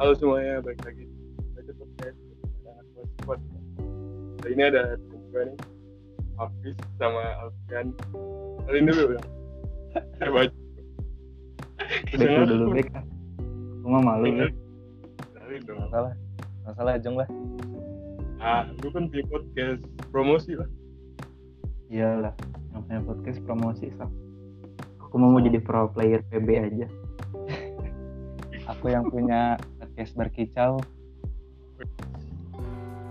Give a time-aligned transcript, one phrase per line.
[0.00, 1.04] Halo semuanya, balik lagi
[1.52, 2.16] Baca podcast
[2.64, 3.04] Ada
[4.40, 5.58] Kali ini ada temen gue nih
[6.40, 7.92] Hafiz sama Alfian
[8.64, 9.20] Kalian dulu ya
[10.16, 10.56] Saya baca
[12.48, 13.04] dulu bek ah.
[13.84, 14.24] Aku mah malu.
[15.36, 16.16] Kalian dong Masalah.
[16.64, 17.28] Masalah Jong lah.
[18.40, 20.68] Ah, lu kan di podcast promosi lah
[21.92, 22.32] Iyalah.
[22.72, 24.08] Yang punya podcast promosi sok.
[25.04, 26.88] Aku mau jadi pro player PB aja.
[28.72, 29.60] Aku yang punya
[29.90, 30.78] podcast berkicau.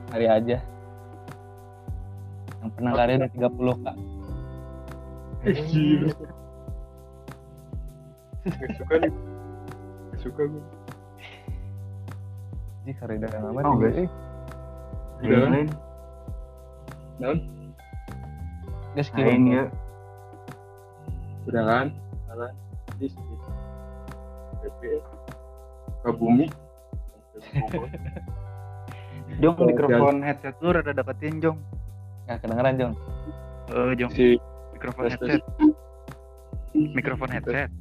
[0.09, 0.57] Hari aja.
[2.59, 3.97] Yang pernah lari udah 30 kak.
[5.39, 6.11] Gila
[8.43, 9.11] Gak suka nih
[10.11, 10.63] Gak suka gue
[12.83, 13.95] Jadi hari udah lama Oh, guys.
[13.95, 14.07] sih.
[15.23, 15.47] Udah?
[15.47, 15.67] Lain,
[17.19, 17.39] Naon?
[18.91, 19.63] Guys, lain ya.
[21.47, 21.87] Udah kan?
[24.59, 24.81] PP
[26.03, 26.51] Ke bumi
[29.39, 31.55] Jong Oh, mikrofon headset lu rada deketin Jong.
[32.27, 32.93] Nggak kedengeran Jong.
[33.71, 34.35] Eh Jong, Si
[34.75, 35.41] mikrofon tes, headset.
[36.75, 37.71] Mikrofon headset.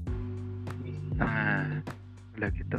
[1.19, 1.83] Nah,
[2.39, 2.78] udah gitu.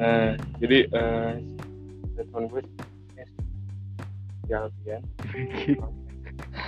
[0.00, 0.32] Eh,
[0.64, 1.32] jadi eh
[2.16, 2.64] telepon gue
[4.48, 5.04] si Alfian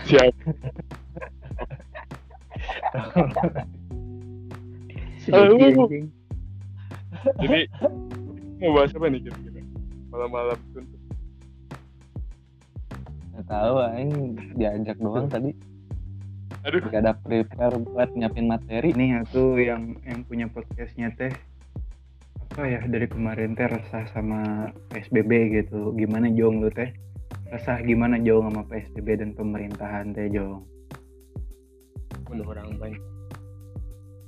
[0.04, 0.36] siap
[7.38, 7.60] Jadi
[8.62, 9.62] mau bahas apa nih kira-kira
[10.10, 11.00] malam-malam suntuk
[13.32, 14.12] Nggak tahu, aing
[14.60, 15.56] diajak doang tadi.
[16.62, 18.94] aduh Gak ada prepare buat nyiapin materi.
[18.94, 21.32] Ini aku yang yang punya podcastnya teh
[22.52, 25.96] apa ya dari kemarin teh resah sama PSBB gitu.
[25.96, 26.92] Gimana Jong lu teh?
[27.50, 30.62] Resah gimana Jong sama PSBB dan pemerintahan teh Jong?
[32.32, 33.02] menurut orang banyak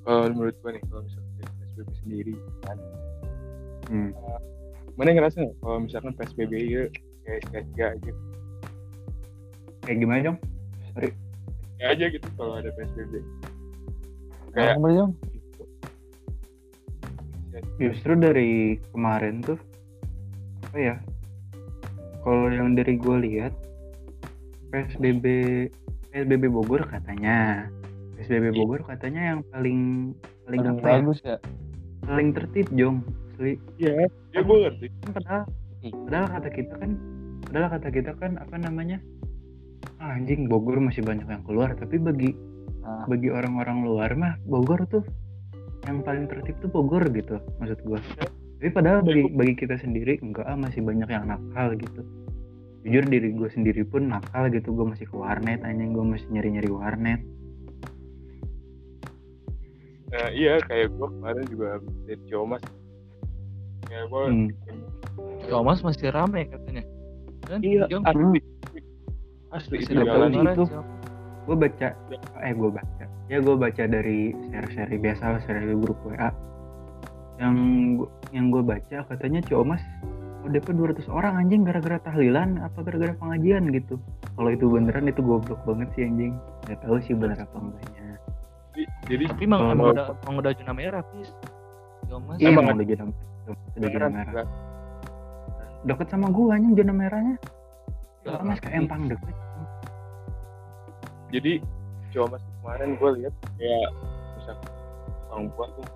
[0.04, 2.78] kalau menurut gue nih kalau misalnya PSBB sendiri kan
[3.84, 4.16] Hmm.
[4.96, 6.82] mana yang ngerasa nggak kalau misalkan PSBB ya
[7.22, 8.12] kayak sia-sia aja
[9.84, 10.38] Kayak gimana Jong?
[11.76, 13.20] ya aja gitu kalau ada PSBB
[14.52, 15.12] Kayak apa Jong?
[17.76, 18.50] Justru dari
[18.88, 19.58] kemarin tuh
[20.64, 20.96] apa ya?
[22.24, 23.52] Kalau yang dari gue lihat
[24.72, 25.24] PSBB
[26.08, 27.68] PSBB Bogor katanya
[28.18, 29.80] PSBB Bogor katanya yang paling
[30.46, 30.94] paling, Paling apa ya?
[31.00, 31.36] bagus ya.
[32.04, 32.98] Paling tertib Jong.
[33.34, 33.58] Asli.
[33.82, 35.42] iya ya gue ngerti Kan padahal
[36.06, 36.90] padahal kata kita kan
[37.50, 38.98] padahal kata kita kan apa namanya?
[39.98, 42.30] "Ah, anjing Bogor masih banyak yang keluar tapi bagi
[42.84, 45.00] Nah, bagi orang-orang luar mah Bogor tuh
[45.88, 47.96] yang paling tertib tuh Bogor gitu maksud gua
[48.60, 52.04] tapi padahal bagi bagi kita sendiri enggak ah masih banyak yang nakal gitu
[52.84, 56.68] jujur diri gue sendiri pun nakal gitu gue masih ke warnet anjing gue masih nyari-nyari
[56.68, 57.20] warnet
[60.14, 61.66] Nah, iya kayak gue kemarin juga
[62.04, 62.62] dari Ciomas.
[63.86, 64.48] Ya gue Hmm.
[65.44, 66.82] Thomas masih ramai katanya.
[67.44, 67.60] Kan?
[67.60, 68.40] iya asli
[69.52, 70.64] asli itu jalan itu.
[71.44, 71.88] Gue baca
[72.40, 76.28] eh gue baca ya gue baca dari seri-seri biasa lah seri grup WA
[77.36, 77.56] yang
[77.94, 79.80] gua- yang gue baca katanya Ciomas
[80.40, 83.96] ODP 200 orang anjing gara-gara tahlilan apa gara-gara pengajian gitu
[84.34, 86.32] kalau itu beneran itu goblok banget sih anjing
[86.64, 88.03] nggak tahu sih bener apa enggaknya
[89.04, 91.30] jadi, emang, emang udah emang udah zona merah, Pis.
[92.04, 92.36] Thomas.
[92.36, 92.84] iya Emang udah
[93.74, 94.42] beneran merah juga.
[95.84, 97.36] deket sama gue anjing zona merahnya
[98.24, 99.34] Ya, Ciomas ke Empang deket
[101.28, 101.52] jadi
[102.08, 103.88] Ciomas kemarin gue lihat kayak
[104.34, 104.72] misalkan
[105.26, 105.86] orang buah tuh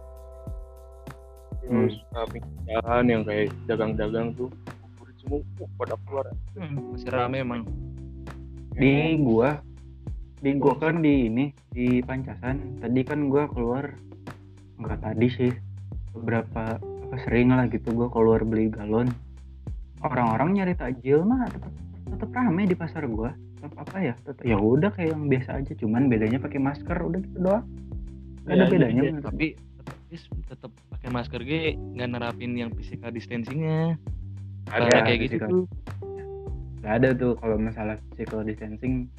[1.59, 1.95] terus
[2.27, 4.49] pinggir jalan yang kayak dagang-dagang tuh
[5.19, 6.25] semua uh, pada keluar
[6.55, 7.63] Hmm, masih ramai emang.
[8.73, 9.59] di gua
[10.39, 13.91] di gua kan di ini di Pancasan tadi kan gua keluar
[14.79, 15.51] nggak tadi sih
[16.15, 19.11] beberapa apa sering lah gitu gua keluar beli galon
[20.05, 21.73] orang-orang nyari takjil mah tetap
[22.07, 25.73] tetap rame di pasar gua tetap apa ya tetap ya udah kayak yang biasa aja
[25.75, 27.67] cuman bedanya pakai masker udah gitu doang
[28.49, 29.47] Gak ada Iya, bedanya iya, menurut Tapi
[30.49, 34.01] tetap pakai masker G nggak nerapin yang physical distancingnya.
[34.73, 35.49] ada Kayak gitu physical.
[35.53, 35.65] tuh.
[36.81, 39.13] Gak ada tuh kalau masalah physical distancing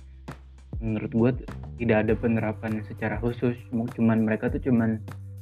[0.79, 1.43] menurut gua t-
[1.77, 3.55] tidak ada penerapan secara khusus.
[3.93, 4.99] Cuman mereka tuh cuman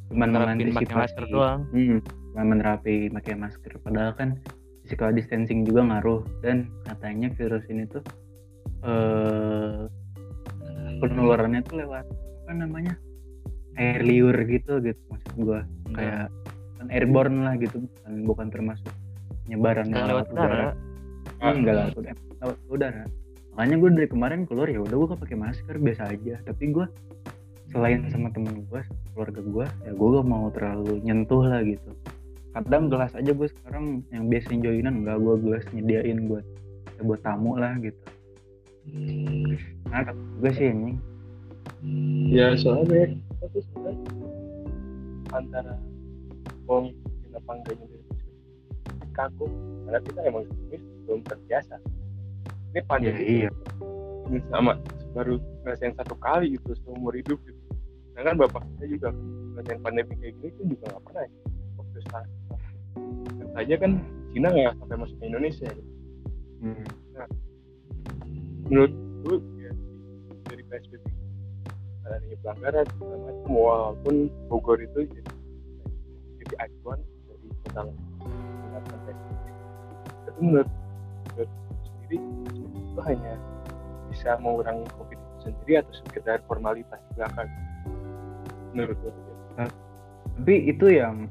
[0.08, 0.94] cuman Nerapin mengantisipasi.
[0.94, 1.62] masker doang.
[1.70, 1.98] hmm,
[2.34, 3.72] cuman menerapi pakai masker.
[3.80, 4.30] Padahal kan
[4.82, 6.22] physical distancing juga ngaruh.
[6.42, 8.02] Dan katanya virus ini tuh
[8.84, 9.86] eh
[10.98, 12.06] penularannya tuh lewat
[12.44, 12.94] apa namanya
[13.76, 15.62] air liur gitu gitu maksud gua.
[15.94, 16.34] Kayak
[16.78, 18.90] kan airborne lah gitu bukan bukan termasuk
[19.46, 20.74] penyebaran lewat udara.
[21.38, 22.20] Ah, Hmm, nggak lewat udara.
[22.42, 23.04] Lewat udara
[23.58, 26.38] makanya gue dari kemarin keluar ya udah gue pakai masker biasa aja.
[26.46, 26.86] Tapi gue
[27.74, 28.82] selain sama temen gue
[29.18, 31.90] keluarga gue ya gue gak mau terlalu nyentuh lah gitu.
[32.54, 36.46] Kadang gelas aja gue sekarang yang biasa joinan enggak gue gelas nyediain buat
[36.96, 37.98] ya buat tamu lah gitu.
[39.90, 40.94] Nah gue sih ini.
[42.30, 44.06] Ya soalnya tuh sebenarnya?
[45.34, 45.74] Antara
[46.70, 49.52] mau ngikutin apa enggaknya dari perspektif kagum
[49.90, 50.44] karena kita emang
[51.10, 51.76] belum terbiasa
[52.78, 53.50] ini ya pandemi iya
[54.30, 54.78] ini sama
[55.18, 57.62] baru ngerasain satu kali gitu seumur hidup gitu
[58.14, 59.10] sedangkan bapak kita juga
[59.58, 61.32] ngerasain pandemi kayak gini tuh juga nggak pernah ya.
[61.82, 62.28] waktu saat
[63.58, 63.92] kan kan
[64.30, 65.92] Cina nggak sampai masuk ke Indonesia gitu.
[66.58, 66.86] Hmm.
[68.70, 68.94] menurut
[69.26, 69.74] gue ya
[70.50, 71.06] dari PSBB
[72.08, 74.16] adanya pelanggaran segala macam walaupun
[74.50, 75.32] Bogor itu jadi
[76.42, 77.90] jadi acuan dari tentang
[78.22, 79.46] penerapan PSBB
[80.26, 80.70] tapi menurut
[81.34, 81.52] menurut
[81.86, 82.18] sendiri
[82.98, 83.38] itu hanya
[84.10, 87.46] bisa mengurangi COVID itu sendiri atau sekedar formalitas belakang?
[88.74, 89.14] Menurut gue
[90.38, 91.30] tapi itu yang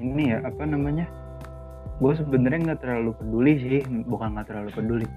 [0.00, 1.04] ini ya apa namanya?
[2.00, 5.08] Gue sebenarnya nggak terlalu peduli sih bukan nggak terlalu peduli.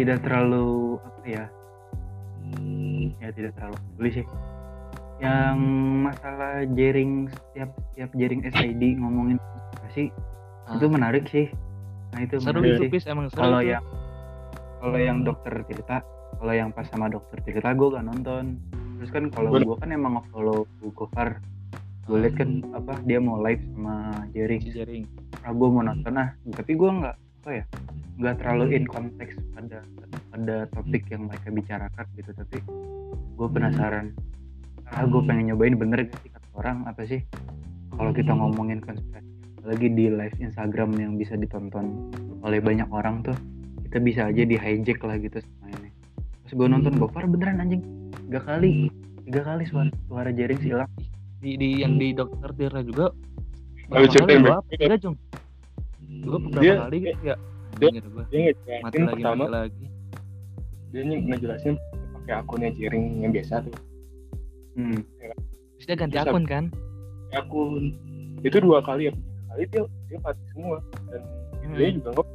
[0.00, 1.44] Tidak terlalu apa ya?
[3.20, 4.26] Ya tidak terlalu peduli sih.
[5.20, 5.56] Yang
[6.08, 10.04] masalah jaring setiap setiap jaring SID ngomongin konspirasi
[10.80, 11.46] itu menarik sih.
[12.16, 12.88] Nah itu seru menarik itu sih.
[12.92, 13.84] Pis emang seru kalau yang
[14.84, 16.04] kalau yang dokter cerita
[16.36, 18.60] kalau yang pas sama dokter cerita gue gak nonton.
[19.00, 21.40] Terus kan kalau gue kan emang nge-follow Gofar.
[22.04, 25.08] Gue liat kan apa dia mau live sama Jerry si jaring
[25.40, 26.36] ah gue mau nonton ah.
[26.52, 27.64] Tapi gue nggak apa ya
[28.20, 29.80] nggak terlalu in konteks pada
[30.28, 32.30] pada topik yang mereka bicarakan gitu.
[32.36, 32.56] Tapi
[33.40, 34.12] gue penasaran.
[34.92, 37.24] Ah gue pengen nyobain bener gak sih kata orang apa sih?
[37.96, 39.32] Kalau kita ngomongin konspirasi
[39.64, 42.12] lagi di live Instagram yang bisa ditonton
[42.44, 43.32] oleh banyak orang tuh
[43.94, 45.88] kita bisa aja di hijack lah gitu sama ini
[46.42, 47.78] terus gue nonton Gofar beneran anjing.
[48.26, 48.90] Tiga kali.
[49.22, 50.90] Tiga kali suara suara jaring hilang.
[51.38, 53.14] Di, di yang di dokter Tira juga
[53.86, 54.42] Lalu Bang.
[54.42, 55.16] gua apa tiga jong
[56.24, 57.36] gue beberapa kali gitu ya?
[57.36, 57.38] dia-
[57.76, 58.42] dia ngejelasin
[58.82, 59.34] mati lagi pertama.
[59.36, 59.84] mati lagi.
[60.90, 61.74] Dia ngejelasin
[62.12, 63.74] pakai akunnya jaring yang biasa tuh.
[64.74, 64.98] Hmm.
[65.70, 66.26] terus dia ganti Bisa.
[66.26, 66.64] akun kan?
[67.30, 67.84] akun.
[68.42, 70.82] Itu dua kali ya tiga kali dia dia mati semua.
[71.06, 71.22] Dan
[71.62, 71.76] Hmm.
[71.78, 72.26] dia juga nggak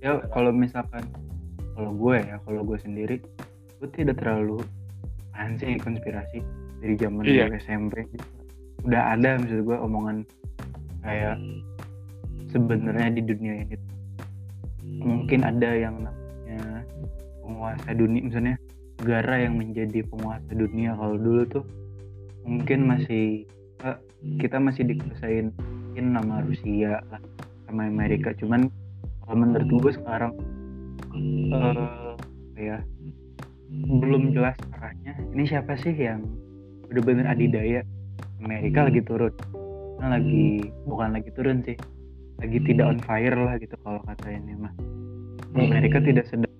[0.00, 1.04] ya kalau misalkan
[1.76, 3.16] kalau gue ya kalau gue sendiri
[3.80, 4.60] gue tidak terlalu
[5.32, 6.40] ansi konspirasi
[6.80, 7.48] dari zaman Iya.
[7.48, 7.94] gue SMP
[8.84, 10.24] udah ada maksud gue omongan
[11.00, 11.36] kayak
[12.48, 13.76] sebenarnya di dunia ini.
[15.00, 16.84] Mungkin ada yang namanya
[17.40, 18.56] penguasa dunia misalnya
[19.00, 20.96] negara yang menjadi penguasa dunia.
[20.96, 21.64] Kalau dulu tuh
[22.44, 23.44] mungkin masih
[23.80, 23.98] eh,
[24.40, 27.20] kita masih dikuasain mungkin nama Rusia lah
[27.68, 28.32] sama Amerika.
[28.36, 28.68] Cuman
[29.34, 30.32] menurut gue sekarang.
[32.58, 32.78] Eh ya?
[33.70, 35.14] Belum jelas arahnya.
[35.34, 36.26] Ini siapa sih yang
[36.90, 37.86] bener-bener adidaya?
[38.40, 39.32] Amerika lagi turun.
[40.00, 41.76] Nah, lagi bukan lagi turun sih.
[42.40, 44.72] Lagi tidak on fire lah gitu kalau kata ini mah.
[45.54, 46.50] Amerika tidak sedang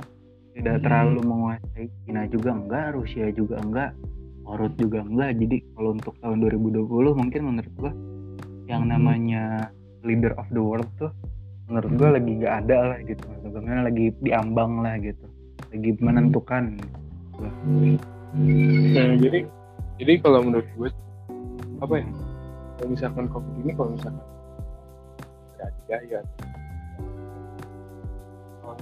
[0.60, 3.96] tidak terlalu menguasai Cina juga enggak Rusia juga enggak
[4.44, 5.38] Korut juga enggak.
[5.40, 7.92] Jadi kalau untuk tahun 2020 mungkin menurut gua
[8.66, 9.70] yang namanya
[10.02, 11.10] leader of the world tuh
[11.70, 15.26] menurut gua lagi nggak ada lah gitu bagaimana lagi diambang lah gitu
[15.70, 16.64] lagi menentukan
[18.30, 19.48] Nah, jadi
[19.98, 20.90] jadi kalau menurut gue
[21.80, 22.06] apa ya
[22.78, 24.22] kalau misalkan covid ini kalau misalkan
[25.90, 26.22] daya
[28.62, 28.78] oh,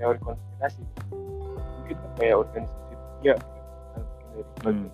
[0.00, 0.80] teori konspirasi
[1.12, 2.84] mungkin kan kayak organisasi
[3.20, 3.34] gitu.
[4.64, 4.88] Kan mungkin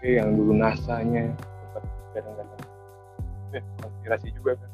[0.00, 0.16] dari Hmm.
[0.16, 1.84] yang dulu NASA-nya sempat
[2.16, 2.62] kadang-kadang
[3.54, 4.70] eh, konspirasi juga kan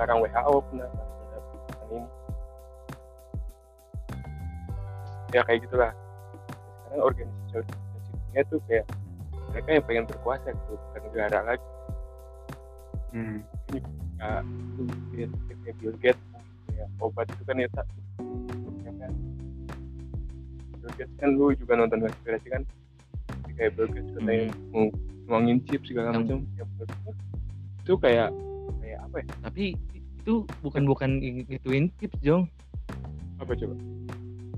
[0.00, 1.44] sekarang WHO pernah terhadap
[1.92, 2.00] ini.
[5.36, 5.92] Ya kayak gitulah.
[6.88, 8.84] Sekarang organisasi organisasi dunia tuh kayak
[9.52, 11.68] mereka yang pengen berkuasa gitu bukan negara lagi.
[13.12, 13.44] Hmm.
[14.24, 14.40] ya
[15.28, 16.24] itu kayak kayak Bill Gates
[16.72, 17.84] ya obat itu kan ya tak
[18.80, 19.12] ya kan?
[20.80, 22.62] Bill Gates kan lu juga nonton konspirasi kan?
[23.44, 24.88] Jadi kayak Bill Gates katanya mau
[25.28, 26.38] nuangin chip segala Yang- macam.
[26.56, 26.64] ya
[27.84, 28.28] itu kayak
[28.80, 29.26] kayak apa ya?
[29.44, 29.64] Tapi
[30.20, 31.10] itu bukan bukan
[31.48, 32.44] gituin tips Jong.
[33.40, 33.74] Apa coba?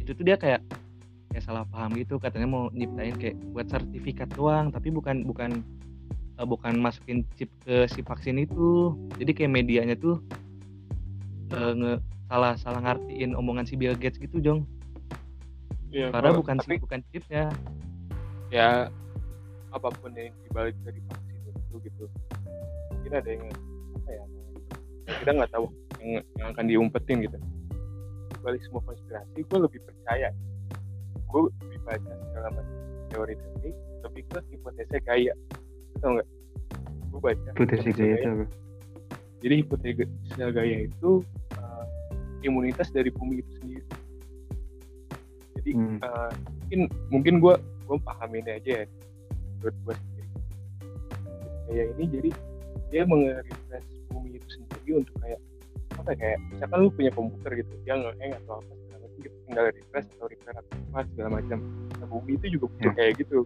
[0.02, 0.60] Itu tuh dia kayak
[1.30, 2.18] kayak salah paham gitu.
[2.18, 5.62] Katanya mau nyiptain kayak buat sertifikat doang tapi bukan bukan
[6.42, 8.98] eh, bukan masukin chip ke si vaksin itu.
[9.22, 10.18] Jadi kayak medianya tuh
[11.54, 11.92] eh, nge
[12.26, 14.66] salah salah ngartiin omongan si Bill Gates gitu Jong.
[15.92, 17.44] Ya, karena kalau- bukan tapi si bukan chipnya.
[18.50, 18.90] Ya
[19.72, 22.04] apa pun yang dibalik dari vaksin itu gitu.
[22.92, 23.48] Mungkin ada yang
[24.02, 24.24] apa ya
[25.06, 25.66] kita nggak tahu
[26.02, 27.38] yang, yang akan diumpetin gitu.
[28.38, 30.28] Dibalik semua konspirasi gue lebih percaya.
[31.30, 32.76] Gue lebih baca segala macam
[33.12, 33.70] teori-teori
[34.02, 35.34] lebih ke hipotesa gaya.
[36.02, 36.28] Tau nggak?
[37.12, 38.46] Gue baca Hipotesa gaya itu apa?
[39.42, 41.10] jadi hipotesa gaya itu
[41.58, 41.84] uh,
[42.46, 43.86] imunitas dari bumi itu sendiri.
[45.58, 45.98] Jadi Hmm.
[46.02, 46.32] uh,
[46.66, 46.80] mungkin
[47.10, 47.54] mungkin gue
[47.86, 48.86] gue pahamin aja ya.
[49.60, 50.28] Menurut gue sendiri.
[51.70, 52.30] Gaya ini jadi
[52.92, 55.38] dia menge-refresh bumi itu sendiri untuk kayak
[55.92, 59.36] apa ya, kayak misalkan lu punya komputer gitu dia ngeheng atau apa segala macam gitu
[59.46, 61.58] tinggal refresh atau repair atau apa segala macam
[62.00, 62.92] nah, bumi itu juga butuh Ya.
[62.96, 63.38] kayak gitu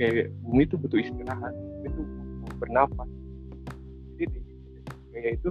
[0.00, 2.00] kayak bumi itu butuh istirahat bumi itu
[2.42, 3.10] butuh bernafas
[4.16, 4.40] jadi di
[5.14, 5.48] kayak itu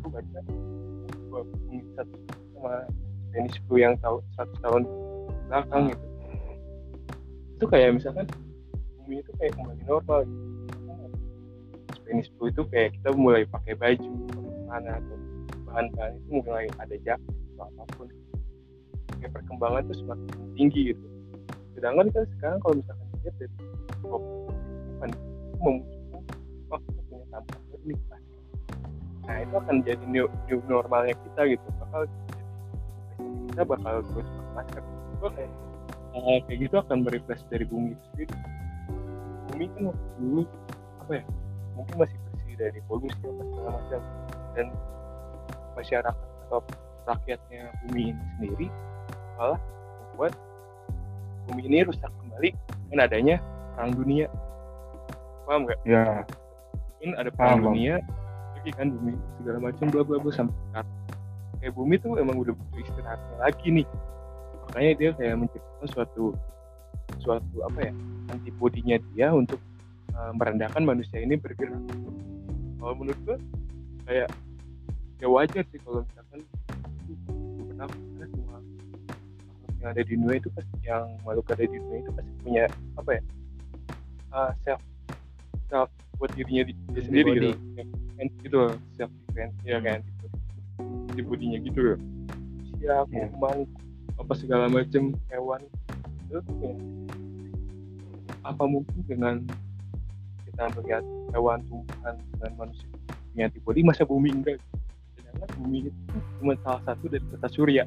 [0.00, 0.38] aku baca
[1.30, 2.16] bahwa bumi satu
[2.56, 2.74] sama
[3.30, 4.82] Spanish flu yang tahu satu tahun
[5.50, 6.06] belakang gitu
[7.60, 8.24] itu kayak misalkan
[9.02, 10.49] bumi itu kayak kembali normal gitu.
[12.10, 15.16] Spanish flu itu kayak kita mulai pakai baju celana atau
[15.62, 18.10] bahan-bahan itu mulai ada jaket atau apa pun.
[19.22, 20.26] Kayak perkembangan itu semakin
[20.58, 21.06] tinggi gitu.
[21.78, 25.10] Sedangkan kan sekarang kalau misalkan dilihat dari itu memunculkan
[26.66, 28.38] wah kita punya tampilan baru nih plastik
[29.20, 31.66] nah itu akan jadi new, new normalnya kita gitu.
[31.78, 32.02] Bakal
[33.54, 35.52] kita bakal terus pakai masker itu kayak
[36.10, 38.34] hal kayak gitu akan merefresh dari bumi sendiri.
[39.54, 40.42] Bumi kan waktu dulu
[41.06, 41.24] apa ya
[41.80, 44.00] mungkin masih bersih dari polusi apa segala macam.
[44.52, 44.66] Dan
[45.74, 46.60] masyarakat atau
[47.08, 48.66] rakyatnya bumi ini sendiri
[49.40, 49.60] malah
[50.12, 50.32] membuat
[51.48, 52.50] bumi ini rusak kembali
[52.86, 53.36] dengan adanya
[53.72, 54.26] perang dunia.
[55.48, 55.78] Paham nggak?
[55.88, 56.22] Ya,
[56.76, 57.96] mungkin ada perang Paham, dunia
[58.60, 60.92] lagi kan bumi segala macam bla bla bla sampai sekarang.
[61.60, 63.86] Kayak bumi tuh emang udah butuh istirahatnya lagi nih.
[64.68, 66.24] Makanya dia kayak menciptakan suatu
[67.18, 67.92] suatu apa ya
[68.30, 69.58] antibodinya dia untuk
[70.14, 71.80] uh, merendahkan manusia ini bergerak.
[72.80, 73.38] Kalau menurut gua
[74.08, 74.28] kayak
[75.20, 76.40] ya wajar sih kalau misalkan
[77.06, 77.32] itu
[77.68, 81.98] bernafas karena semua makhluk yang ada di dunia itu pasti yang makhluk ada di dunia
[82.00, 82.64] itu pasti punya
[82.96, 83.22] apa ya
[84.32, 84.80] uh, self
[85.68, 88.58] self buat dirinya di, dia sendiri gitu Defense gitu
[88.96, 90.26] self defense ya kan gitu.
[91.16, 91.98] Di bodinya gitu loh.
[92.80, 93.28] Siap Iya.
[93.36, 93.68] kuman
[94.20, 95.60] apa segala macam hewan
[96.28, 96.78] itu kayak
[98.40, 99.44] apa mungkin dengan
[100.60, 102.84] kita melihat hewan tumbuhan dengan manusia
[103.32, 104.60] punya antibody masa bumi enggak
[105.16, 107.84] sedangkan bumi itu cuma salah satu dari tata surya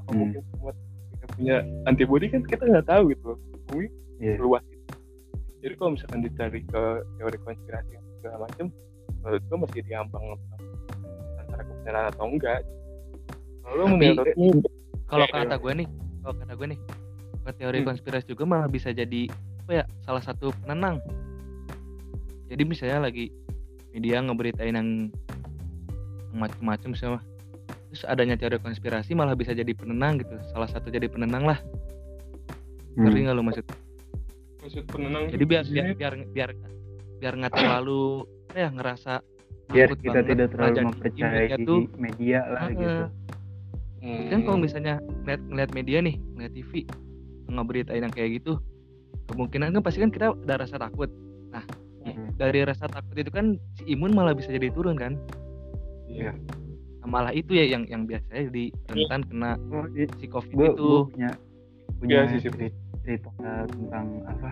[0.00, 0.18] apa Hmm.
[0.24, 0.72] mungkin semua
[1.12, 3.38] kita punya antibody kan kita nggak tahu gitu loh
[3.68, 3.86] bumi
[4.18, 4.40] iya.
[4.40, 4.80] luas itu.
[5.60, 6.82] Jadi kalau misalkan ditarik ke
[7.20, 8.72] teori konspirasi segala macam,
[9.20, 10.24] menurut gue masih diambang
[11.36, 12.60] antara kebenaran atau enggak.
[13.60, 14.48] Kalau Tapi- menurutmu
[15.04, 15.60] kalau Iya, kata iya.
[15.60, 15.88] gue nih
[16.24, 16.78] kalau kata gue nih
[17.52, 17.88] teori Hmm.
[17.92, 19.22] konspirasi juga malah bisa jadi
[19.60, 20.96] apa ya salah satu penenang
[22.50, 23.30] jadi misalnya lagi
[23.94, 24.90] media ngeberitain yang
[26.34, 27.18] macem-macem sama
[27.90, 31.58] terus adanya teori konspirasi malah bisa jadi penenang gitu salah satu jadi penenang lah
[32.90, 33.06] Hmm.
[33.06, 33.64] ngerti nggak lu maksud
[34.66, 36.50] maksud penenang jadi biar biar biar biar
[37.22, 39.12] biar nggak terlalu apa ya ngerasa
[39.70, 42.74] biar kita banget tidak terlalu ngajak mempercayai tuh media lah Heeh.
[42.74, 43.04] gitu.
[44.02, 46.72] hmm, kan kalau misalnya ngeliat, ngeliat media nih ngeliat TV
[47.46, 48.52] ngeberitain yang kayak gitu
[49.30, 51.10] kemungkinan kan pasti kan kita ada rasa takut
[51.50, 51.66] Hmm.
[52.34, 55.16] Dari rasa takut itu kan si imun malah bisa jadi turun kan?
[56.08, 56.32] Iya.
[57.00, 60.84] Nah, malah itu ya yang yang biasanya di rentan kena Oh, si covid gue itu.
[60.84, 61.30] gue punya
[62.00, 62.50] punya Iya sih, sih.
[62.52, 63.30] cerita, cerita
[63.68, 64.50] tentang apa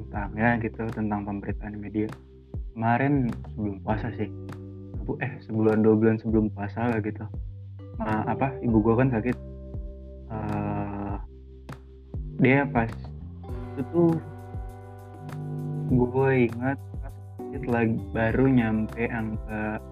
[0.00, 2.08] tentang ya gitu tentang pemberitaan media.
[2.76, 4.28] Kemarin sebelum puasa sih.
[5.04, 7.24] Bu- eh sebulan dua bulan sebelum puasa lah gitu.
[7.96, 9.36] Ma, apa ibu gue kan sakit.
[10.30, 11.16] Eh,
[12.40, 12.88] dia pas
[13.76, 14.08] itu tuh
[15.90, 16.78] gue ingat
[17.66, 19.82] lagi baru nyampe angka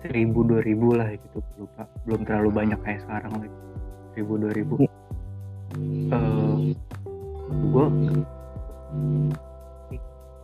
[0.00, 1.84] seribu dua ribu lah gitu lupa.
[2.08, 3.58] Belum terlalu banyak kayak sekarang lagi.
[4.16, 4.74] Seribu dua ribu.
[6.08, 6.56] Eh
[7.52, 7.86] gue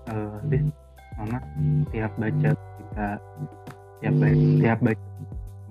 [0.09, 0.63] eh deh
[1.17, 1.39] mama
[1.93, 3.07] tiap baca kita
[4.01, 5.07] tiap baca tiap baca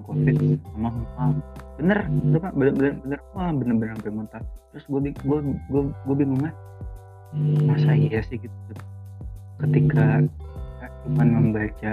[0.08, 0.38] covid
[0.78, 1.30] mama mual
[1.78, 4.42] bener bener bener bener bener wah bener bener sampai muntah.
[4.74, 5.40] Terus gue gue
[5.70, 6.52] gue gue bingungnya
[7.68, 8.56] masa iya sih gitu
[9.62, 11.92] ketika kita cuma membaca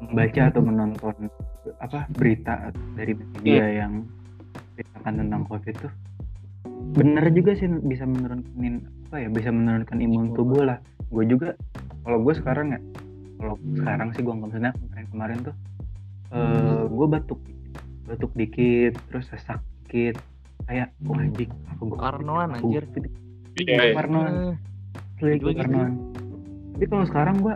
[0.00, 1.16] membaca atau menonton
[1.82, 4.06] apa berita dari media yang
[4.76, 5.92] beritakan tentang covid tuh
[6.96, 10.78] bener juga sih bisa menurunkan apa ya bisa menurunkan imun tubuh lah.
[11.10, 11.54] Gue juga
[12.02, 12.80] kalau gue sekarang ya
[13.36, 15.56] kalau sekarang sih gue nggak maksudnya kemarin kemarin tuh
[16.34, 17.40] eh gue batuk
[18.06, 20.18] batuk dikit terus sesak dikit
[20.66, 22.84] kayak wah anjing apa gue Parnoan, anjir.
[23.56, 23.94] Iya, iya.
[23.94, 24.34] parnoan
[26.76, 27.54] tapi kalau sekarang gue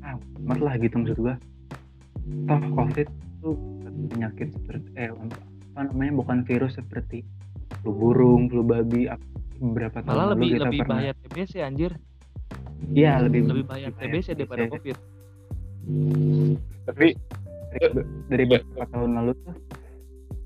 [0.00, 1.34] ah amat lah gitu maksud gue
[2.46, 3.54] toh covid tuh
[4.08, 7.20] penyakit seperti eh apa namanya bukan virus seperti
[7.80, 9.20] flu burung flu babi ap-
[9.58, 11.92] beberapa tahun Malah lalu lebih kita lebih pernah bahaya TBC anjir.
[12.90, 14.96] iya lebih Lebih bahaya TBC daripada Covid.
[16.82, 17.06] tapi
[17.70, 17.90] dari,
[18.26, 19.54] dari beberapa tahun lalu tuh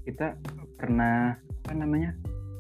[0.05, 0.27] kita
[0.75, 1.33] pernah
[1.65, 2.11] apa namanya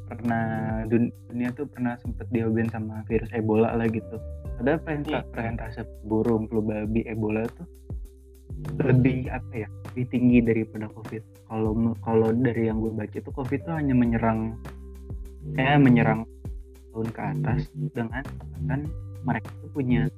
[0.07, 0.45] pernah
[0.87, 4.17] dun- dunia tuh pernah sempet diobain sama virus Ebola lah gitu.
[4.63, 5.33] Ada perenta- Hmm.
[5.35, 7.67] persentase burung flu babi Ebola tuh
[8.81, 9.69] lebih apa ya?
[9.93, 11.23] Lebih tinggi daripada COVID.
[11.47, 14.57] Kalau kalau dari yang gue baca tuh COVID tuh hanya menyerang
[15.55, 16.25] eh menyerang
[16.91, 17.59] tahun ke atas
[17.93, 18.25] dengan
[18.67, 18.81] kan
[19.23, 20.09] mereka tuh punya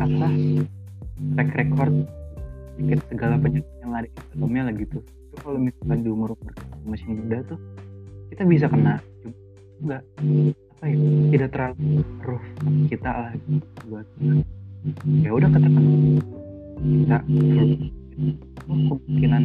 [0.00, 0.28] apa?
[1.36, 1.92] Track record
[3.10, 4.98] segala penyakit yang ada di dalamnya lah gitu.
[5.02, 6.52] Itu kalau misalkan di umur umur
[6.86, 7.58] masih muda tuh
[8.32, 9.32] kita bisa kena cuma
[9.82, 10.02] enggak
[10.78, 10.96] apa ya
[11.34, 11.86] tidak terlalu
[12.22, 13.56] sama kita lah gitu.
[13.90, 14.06] buat
[15.26, 15.84] ya udah katakan
[16.78, 17.76] kita oh,
[18.68, 19.42] kemungkinan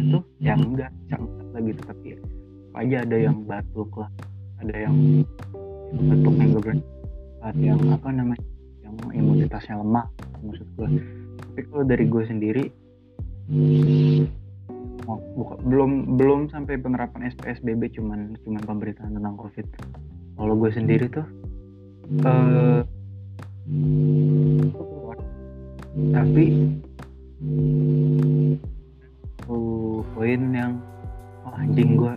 [0.00, 2.18] itu ya enggak sangat lah gitu tapi ya,
[2.78, 4.10] aja ada yang batuk lah
[4.64, 4.94] ada yang
[5.92, 6.84] batuk yang berani
[7.40, 8.44] ada yang apa namanya
[8.84, 10.06] yang imunitasnya lemah
[10.44, 10.88] maksud gue
[11.40, 12.64] tapi kalau dari gue sendiri
[15.34, 19.66] buka- belum belum sampai penerapan SPSBB cuman cuman pemberitaan tentang covid.
[20.36, 21.26] Kalau gue sendiri tuh
[22.10, 22.82] eh
[26.10, 26.44] tapi
[29.46, 30.72] tuh poin yang
[31.46, 32.14] oh, anjing gue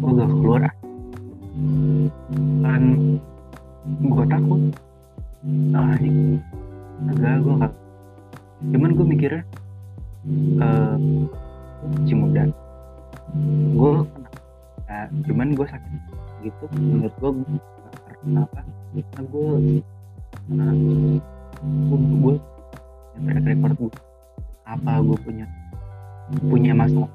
[0.00, 0.62] gue gak keluar
[2.64, 2.82] kan
[3.86, 4.60] gue takut.
[5.76, 6.40] Ah, anjing
[7.04, 7.74] agak gue gak
[8.72, 9.42] cuman gue mikirnya
[10.64, 10.96] eh
[11.82, 12.42] masih muda.
[13.74, 14.28] Gue kena
[14.84, 15.92] ya, cuman gue sakit
[16.44, 18.42] gitu menurut gue gue gak karena
[19.24, 19.48] gue
[20.44, 22.34] karena gue gue
[23.16, 23.90] yang track record gue
[24.64, 25.46] apa gue punya
[26.44, 27.08] punya masalah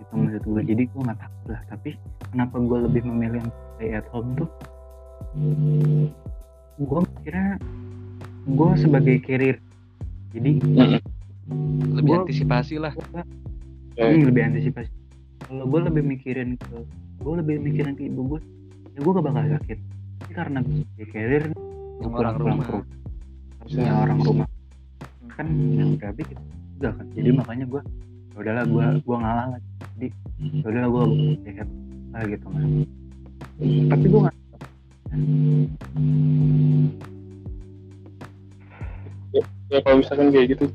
[0.00, 1.90] gitu menurut gue jadi gue nggak takut lah tapi
[2.32, 4.48] kenapa gue lebih memilih untuk stay at home tuh?
[6.76, 7.48] Gue mikirnya
[8.42, 9.56] gue sebagai carrier
[10.32, 10.50] jadi
[11.92, 12.92] Lebih Gua- antisipasi lah.
[13.12, 13.22] gua
[13.96, 14.08] Ya.
[14.08, 14.90] Hmm, lebih antisipasi.
[15.44, 16.76] Kalau gue lebih mikirin ke
[17.22, 18.40] gue lebih mikirin ke ibu gue
[18.92, 19.78] ya gue gak bakal sakit.
[20.22, 21.44] Tapi karena sebagai carrier
[22.00, 22.64] pulang orang pulang rumah.
[22.64, 22.86] ke rumah
[23.62, 24.48] harusnya orang rumah.
[25.32, 26.42] Kan yang berarti kita
[26.80, 27.06] enggak kan.
[27.14, 27.82] Jadi makanya gue
[28.32, 29.60] ya udahlah gue gue ngalah lah.
[29.96, 30.08] Jadi
[30.40, 31.04] ya udahlah gue
[31.44, 31.68] sehat
[32.12, 32.68] lah gitu kan
[33.62, 34.36] tapi gue nggak
[39.72, 40.66] ya kalau misalkan kayak gitu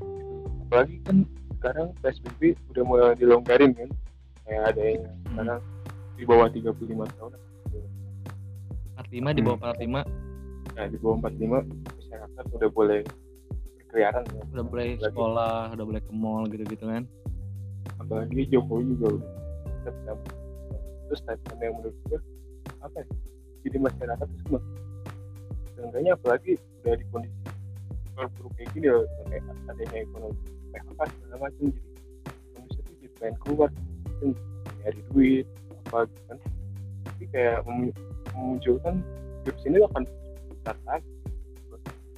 [0.67, 1.17] apalagi kan
[1.67, 3.91] sekarang PSBB udah mulai dilonggarin kan?
[4.47, 5.59] Kayak ada yang sekarang
[6.15, 6.71] di bawah 35
[7.19, 7.31] tahun.
[8.95, 10.07] 45 di bawah 45
[10.77, 12.99] nah di bawah 45 masyarakat udah boleh
[13.75, 14.43] berkeliaran ya.
[14.47, 17.03] udah boleh Apalagi- sekolah, udah boleh ke mall gitu-gitu kan.
[17.99, 20.15] apalagi Jokowi juga udah
[21.07, 22.19] terus statement yang menurut gue
[22.79, 23.05] apa ya
[23.67, 24.61] jadi masyarakat tuh semua.
[25.75, 27.37] Seenggaknya apalagi udah di kondisi
[28.15, 28.87] buruk kayak gini
[29.27, 30.39] kayak adanya ekonomi
[30.71, 31.65] PHK segala macam.
[31.69, 31.79] Jadi
[32.55, 34.29] manusia tuh jadi pengen keluar mungkin
[34.83, 35.45] nyari duit
[35.87, 36.37] apa gitu kan.
[37.07, 37.97] Tapi kayak mem-
[38.35, 38.95] memunculkan
[39.43, 40.03] virus ini akan
[40.51, 41.11] besar lagi.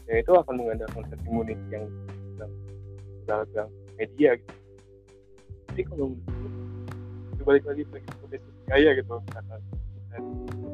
[0.09, 1.85] Dan itu akan mengandalkan herd immunity yang
[3.29, 3.49] bilang
[3.99, 4.53] media gitu.
[5.69, 6.05] Jadi kalau
[7.29, 9.55] itu balik lagi ke hipotesis gaya gitu karena
[10.09, 10.23] dan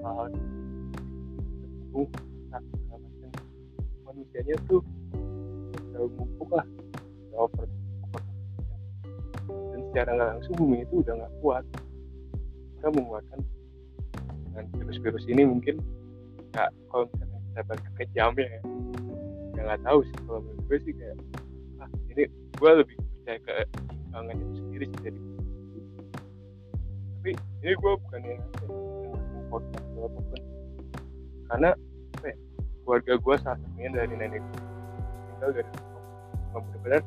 [0.01, 2.01] hal itu
[2.47, 3.29] segala macam.
[4.07, 4.81] Manusianya tuh
[5.91, 6.65] terlalu mumpuk lah
[7.37, 7.67] over,
[9.47, 11.65] dan secara nggak langsung bumi itu udah nggak kuat.
[12.75, 13.39] Kita menguatkan
[14.51, 15.75] dengan virus-virus ini mungkin
[16.55, 18.61] ya kalau misalnya kita baca ke jamnya ya
[19.55, 20.17] ya nggak tahu sih.
[20.27, 21.17] Kalau menurut gue sih kayak
[21.83, 23.53] ah ini gue lebih percaya ke
[23.89, 25.19] timbangan itu sendiri sih dari
[27.25, 27.31] tapi
[27.65, 30.41] ini gue bukan yang support atau apa pun.
[31.49, 31.69] Karena
[32.21, 32.37] apa ya,
[32.85, 34.61] keluarga gue salah satunya dari nenek gue.
[35.33, 35.71] Tinggal dari
[36.53, 37.01] benar-benar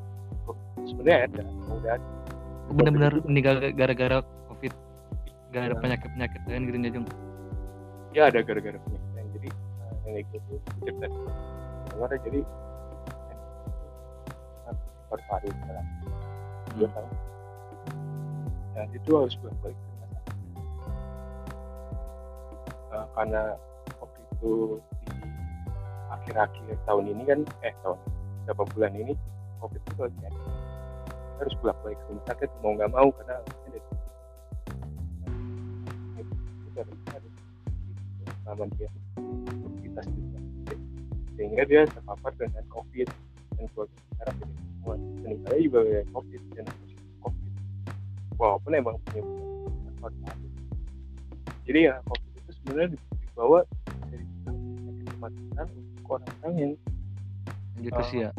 [0.88, 2.06] sebenarnya ada udah ada
[2.68, 4.18] Bener-bener meninggal gara-gara
[4.52, 4.72] Covid.
[5.48, 5.80] Gara-gara Ya.
[5.80, 7.06] penyakit-penyakit lain gitu Jung.
[8.16, 11.06] ya ada gara-gara penyakit jadi uh, nenek gue tuh cerita
[11.92, 12.40] dengar jadi
[15.08, 15.86] paru-paru sekarang.
[16.76, 17.12] Dua tahun.
[18.76, 20.36] Dan itu harus bolak-balik ke rumah sakit.
[22.92, 23.42] Uh, karena
[23.96, 24.52] waktu itu
[25.08, 25.12] di
[26.08, 27.96] akhir-akhir tahun ini kan eh tahun
[28.44, 29.12] beberapa bulan ini
[29.60, 30.40] covid itu lagi ada
[31.38, 33.86] harus bolak-balik ke rumah sakit mau nggak mau karena alasannya dari
[38.42, 38.88] selama dia.
[39.18, 40.78] Aktivitas di rumah sakit
[41.38, 43.08] sehingga dia terpapar dengan covid.
[43.58, 44.94] Dan keluarga sekarang jadi semua.
[44.98, 46.66] Meninggalnya juga dari covid dan
[47.22, 47.52] covid.
[48.38, 49.22] Walaupun emang punya
[49.98, 50.38] faktor
[51.68, 53.60] jadi ya covid itu sebenarnya dibawa
[54.08, 56.72] dari penyakit kematian untuk orang-orang yang
[57.84, 58.30] gitu sih ya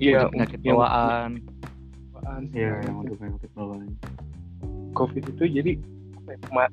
[0.00, 1.44] iya penyakit bawaan
[2.24, 3.88] bawaan Iya, yang udah penyakit bawaan.
[4.96, 5.72] covid itu jadi
[6.24, 6.72] ya, ma-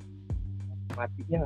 [0.95, 1.43] matinya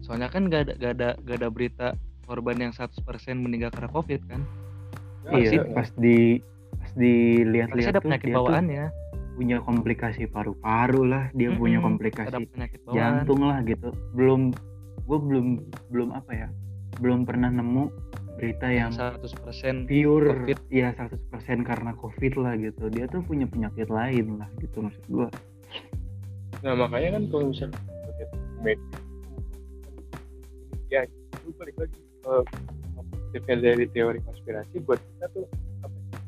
[0.00, 1.86] soalnya kan gak ada gak ada gak ada berita
[2.24, 3.00] korban yang 100%
[3.38, 4.42] meninggal karena covid kan
[5.24, 6.42] Iya, pas di
[6.76, 7.00] pas pasti
[7.40, 8.84] dilihat-lihat ada penyakit tuh bawaannya
[9.34, 12.94] punya komplikasi paru-paru lah, dia punya Mm-mm, ada komplikasi penyakit bawaan
[13.24, 13.88] jantung lah gitu.
[14.14, 14.52] Belum
[15.04, 15.46] gue belum
[15.90, 16.48] belum apa ya?
[17.02, 17.88] Belum pernah nemu
[18.34, 20.58] berita yang 100% pure COVID.
[20.68, 22.90] ya 100% karena covid lah gitu.
[22.90, 25.28] Dia tuh punya penyakit lain lah gitu maksud gua.
[26.64, 27.76] nah makanya kan kalau misalnya
[30.88, 32.34] ya itu balik lagi ke
[32.96, 35.44] positifnya dari teori konspirasi buat kita tuh
[35.84, 36.18] apa ya,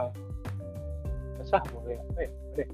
[0.00, 0.12] uh,
[1.42, 2.68] resah boleh apa ya boleh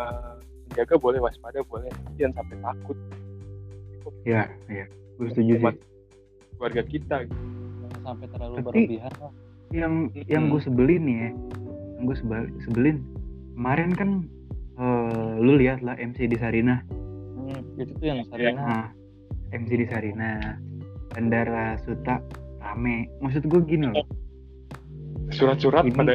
[0.00, 0.34] uh,
[0.66, 2.98] menjaga boleh waspada boleh jangan sampai takut
[4.22, 4.86] Ya, iya.
[5.18, 5.74] Gue setuju sih.
[6.58, 7.61] keluarga kita gitu.
[8.02, 9.32] Sampai terlalu Tapi- berlebihan lah.
[9.72, 9.94] yang
[10.26, 11.30] yang gue sebelin nih ya
[11.96, 12.16] yang gue
[12.60, 12.96] sebelin
[13.52, 14.10] kemarin kan
[14.74, 16.84] eh, lu lihat lah MC di Sarinah
[17.34, 18.52] Hmm, itu tuh yang Sarina.
[18.54, 18.84] Nah
[19.50, 20.56] MC di Sarinah
[21.08, 22.22] Bandara Suta
[22.60, 23.10] rame.
[23.18, 24.06] Maksud gue gini loh.
[25.28, 26.14] Surat-surat Ini- pada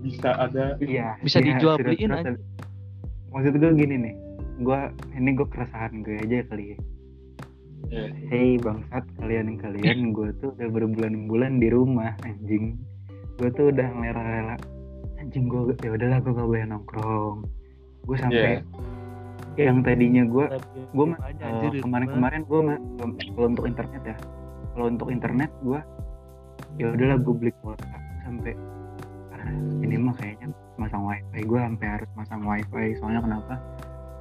[0.00, 2.32] bisa ada iya Bisa iya, dijual beliin ada.
[3.28, 4.14] maksud gue gini nih
[4.58, 4.78] gue
[5.12, 6.78] ini gue keresahan gue aja kali ya
[7.88, 12.76] ya, Hei bangsat kalian kalian gue tuh udah berbulan-bulan di rumah anjing.
[13.40, 14.56] Gue tuh udah rela-rela
[15.16, 17.38] anjing gue ya udahlah gue gak boleh nongkrong.
[18.04, 18.60] Gue sampai
[19.60, 20.46] yang tadinya gue
[20.96, 22.78] gue mah eh, kemarin-kemarin gue mah
[23.36, 24.16] kalau untuk internet ya.
[24.76, 25.80] Kalau untuk internet gue
[26.76, 27.88] ya udahlah gue beli kuota
[28.24, 28.52] sampai
[29.32, 29.52] ah,
[29.84, 30.48] ini mah kayaknya
[30.80, 32.96] masang wifi gue sampai harus masang wifi.
[33.00, 33.54] Soalnya kenapa?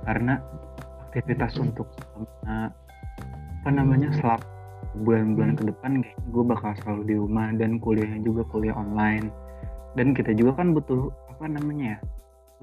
[0.03, 0.33] Karena
[1.09, 2.69] aktivitas untuk selama
[3.59, 4.39] apa namanya selap
[5.03, 9.27] bulan-bulan ke depan kayaknya gue bakal selalu di rumah dan kuliahnya juga kuliah online.
[9.99, 11.99] Dan kita juga kan butuh apa namanya ya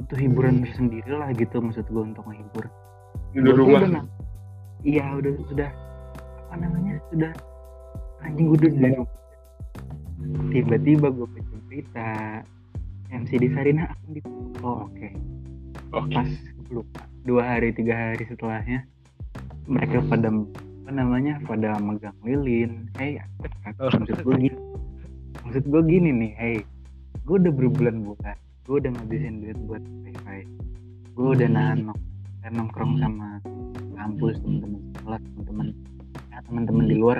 [0.00, 2.64] butuh hiburan sendiri lah gitu maksud gue untuk menghibur.
[3.36, 4.04] Di rumah.
[4.84, 5.70] iya udah sudah
[6.48, 7.32] apa namanya sudah
[8.24, 9.14] anjing gue udah di rumah.
[10.52, 12.08] tiba-tiba gue baca berita
[13.12, 15.08] MC di Sarina akan ditutup oh oke.
[15.92, 16.12] Oke.
[16.16, 18.88] Pas gue lupa dua hari tiga hari setelahnya
[19.66, 20.30] mereka pada
[20.86, 21.42] apa namanya?
[21.42, 22.86] Pada megang lilin.
[22.94, 24.58] Hey maksud gue gini.
[25.42, 26.56] Maksud gue gini nih hey.
[27.26, 28.38] Gue udah berbulan-bulan
[28.70, 30.46] gue udah ngabisin duit buat wifi.
[31.18, 32.02] Gue udah nahan nong-
[32.38, 33.42] nahan nongkrong sama
[33.98, 35.66] kampus teman-teman kelas teman-teman
[36.30, 37.18] ya, teman-teman di luar.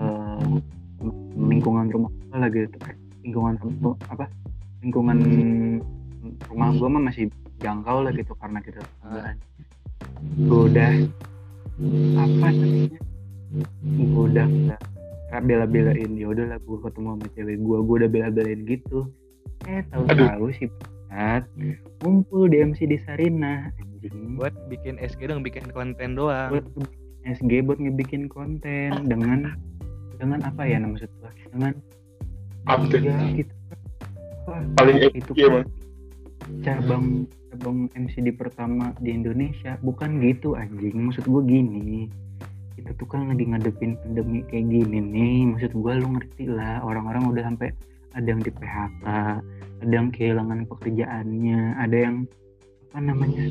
[0.00, 0.44] Eh,
[1.36, 2.60] lingkungan rumah gue lagi
[3.20, 4.24] lingkungan rum- apa?
[4.80, 5.18] Lingkungan
[6.48, 7.28] rumah gue mah masih
[7.60, 9.36] jangkau lah gitu karena kita tetanggaan
[10.40, 10.90] gue udah
[12.16, 13.00] apa namanya?
[13.98, 16.10] Gue udah nggak bela-belain.
[16.16, 18.98] Ya udahlah gue ketemu sama cewek gue gue udah bela-belain gitu.
[19.66, 20.68] Eh tahu-tahu sih
[21.12, 21.44] Pat,
[22.00, 23.68] ngumpul di MC di Sarina.
[23.76, 24.40] Anjing.
[24.40, 26.56] Buat bikin SG dong bikin konten doang.
[26.56, 26.66] Buat
[27.28, 29.52] SG buat ngebikin konten dengan
[30.16, 31.72] dengan apa ya nama maksud gua dengan
[32.70, 33.04] update.
[33.04, 33.54] Ya gitu
[34.42, 35.66] Wah, paling itu Bang.
[36.60, 39.80] Cabang cabang MCD pertama di Indonesia.
[39.80, 41.08] Bukan gitu anjing.
[41.08, 42.12] Maksud gue gini.
[42.76, 45.38] Kita tuh kan lagi ngadepin pandemi kayak gini nih.
[45.56, 47.72] Maksud gue lu ngerti lah orang-orang udah sampai
[48.12, 49.04] ada yang di PHK
[49.82, 52.16] ada yang kehilangan pekerjaannya ada yang
[52.92, 53.44] apa namanya?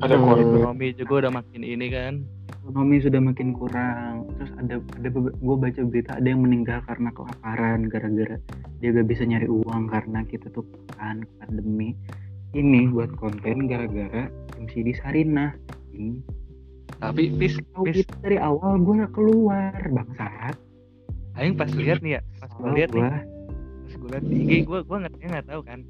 [0.00, 2.14] Ada Eh, korban ekonomi juga udah makin ini kan
[2.60, 4.28] ekonomi sudah makin kurang.
[4.36, 8.36] Terus ada ada gue baca berita ada yang meninggal karena kelaparan gara-gara
[8.84, 11.96] dia gak bisa nyari uang karena kita tuh kan pandemi.
[12.52, 14.28] Ini buat konten gara-gara
[14.60, 15.56] MC di Sarina
[15.96, 16.20] ini.
[17.00, 20.54] Tapi pis gitu dari awal gue gak keluar bangsat.
[21.40, 23.02] Aing pas lihat nih ya pas gue lihat nih.
[23.08, 25.80] pas gue lihat di IG gue gue nggak nggak tahu kan.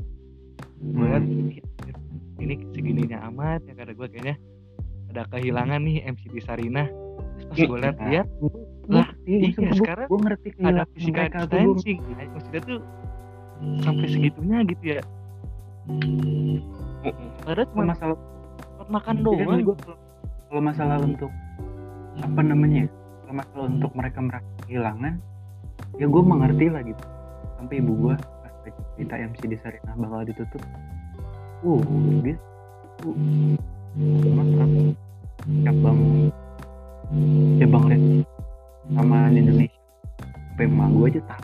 [0.80, 4.37] Gue lihat hmm, ini segininya amat ya karena gue kayaknya
[5.10, 6.86] ada kehilangan nih MC Sarina.
[6.86, 8.28] Terus pas gue lihat lihat
[8.90, 11.98] Lah, ngerti iya, sekarang gue ngerti ada physical distancing.
[12.10, 12.78] Nah, maksudnya tuh
[13.84, 15.02] sampai segitunya gitu ya.
[17.44, 18.16] Padahal kalau cuma masalah
[18.90, 19.62] makan Jadi kan doang.
[19.62, 21.30] gua kalau- masalah untuk
[22.18, 22.88] apa namanya ya,
[23.22, 25.14] kalau masalah untuk mereka merasa kehilangan
[26.02, 27.04] ya gue mengerti lah gitu.
[27.54, 28.52] Sampai ibu gue pas
[28.98, 30.62] cerita MC di Sarinah bakal ditutup.
[31.62, 31.78] Uh
[32.26, 32.34] dia
[33.06, 33.54] uh,
[33.98, 34.70] mantap
[35.66, 36.00] cabang
[37.59, 38.03] cabang red
[38.90, 39.81] sama Indonesia
[40.61, 41.40] emak gue aja tak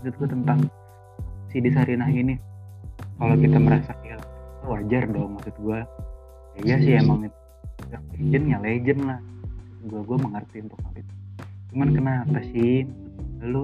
[0.00, 0.58] menurut gue tentang
[1.48, 2.36] si di Sarinah ini
[3.16, 4.28] kalau kita merasa kehilangan
[4.68, 5.78] wajar dong maksud gue
[6.60, 7.38] ya iya sih emang itu
[8.20, 9.20] legend ya legend lah
[9.88, 11.14] gue gue mengerti untuk hal itu
[11.72, 12.84] cuman kenapa sih
[13.40, 13.62] lalu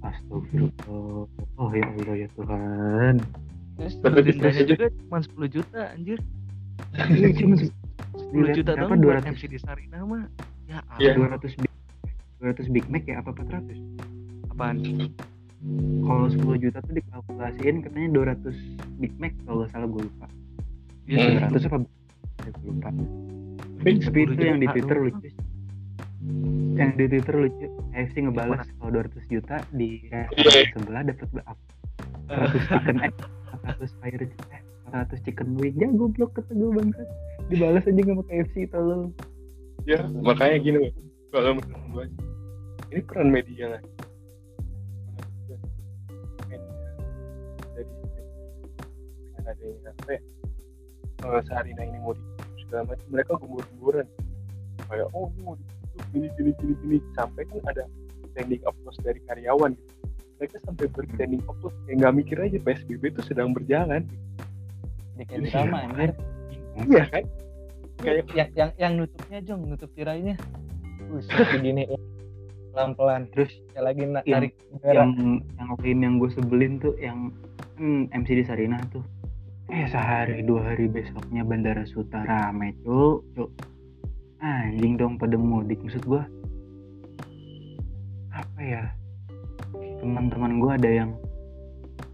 [0.00, 1.28] astagfirullah
[1.60, 3.20] oh ya Allah ya Tuhan
[3.80, 4.76] Terus betul.
[4.76, 6.20] juga cuma 10 juta anjir.
[7.10, 7.70] Iya, cuma 10
[8.30, 8.82] Dilihat juta berapa?
[8.88, 9.32] dong buat 200.
[9.32, 10.24] MC di Sarina mah.
[10.66, 11.12] Ya Iya.
[11.12, 11.72] ampun, 200 big
[12.38, 13.76] 200 Big Mac ya apa 400
[14.48, 14.76] apaan?
[16.00, 18.56] kalau 10 juta tuh dikalkulasiin katanya 200
[18.96, 20.26] Big Mac kalau nggak salah gue lupa
[21.04, 21.52] Iya, Hmm.
[21.52, 21.76] 200 apa
[22.40, 22.88] Ya, gue lupa
[23.76, 25.28] Tapi tapi itu 10 yang di juta Twitter lucu
[26.72, 31.52] yang di Twitter lucu AFC ngebales kalau 200 juta di restoran sebelah dapat berapa
[32.30, 33.14] 100 chicken egg
[33.74, 34.59] 100 fire eh
[34.90, 35.74] 100 chicken wing.
[35.78, 37.08] Ya goblok kata gue bangsat
[37.50, 39.10] dibalas aja nggak pakai AFC tolong.
[39.88, 40.92] Ya makanya gini
[41.30, 42.04] kalau menurut gue
[42.90, 43.82] ini peran media lah
[46.50, 46.78] media
[47.74, 47.92] dari
[49.22, 50.20] dengan adanya apa ya
[51.46, 54.06] Sarina ini mau ditutup segala macam mereka gembur-gemburan
[54.90, 56.98] kayak oh ini mau ditutup gini gini gini gini.
[57.14, 57.84] Sampai kan ada
[58.32, 59.92] standing applause dari karyawan gitu.
[60.40, 64.08] Mereka sampai berstanding applause kayak nggak mikir aja PSBB itu sedang berjalan
[65.20, 66.10] Dikit drama anjir.
[66.80, 67.24] iya kan
[68.00, 70.34] kayak Yang yang yang nutupnya Jong, nutup tirainya.
[71.06, 71.20] Wih,
[71.52, 71.98] begini ya.
[72.70, 73.26] pelan-pelan.
[73.28, 74.52] terus Ya lagi na- Yang- narik
[74.86, 75.10] yang
[75.52, 77.34] yang lain yang gue sebelin tuh yang
[77.74, 79.02] kan MC di Sarina tuh
[79.66, 83.50] eh sehari dua hari besoknya Bandara Suta rame cuk cuk
[84.38, 86.22] anjing dong pada mudik maksud gue
[88.30, 88.82] apa ya
[89.98, 91.10] teman-teman gue ada yang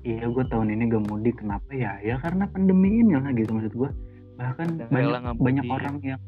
[0.06, 1.42] iya gue tahun ini gak mudik.
[1.42, 1.98] Kenapa ya?
[1.98, 3.90] Ya karena pandemi ini lah gitu maksud gue
[4.36, 6.20] bahkan Dan banyak banyak orang yang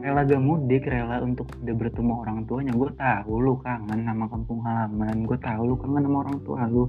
[0.00, 2.72] rela gak mudik rela untuk tidak bertemu orang tuanya.
[2.74, 5.16] Gue tahu lu kangen sama kampung halaman.
[5.24, 6.84] Gue tahu lu kangen sama orang tua lu.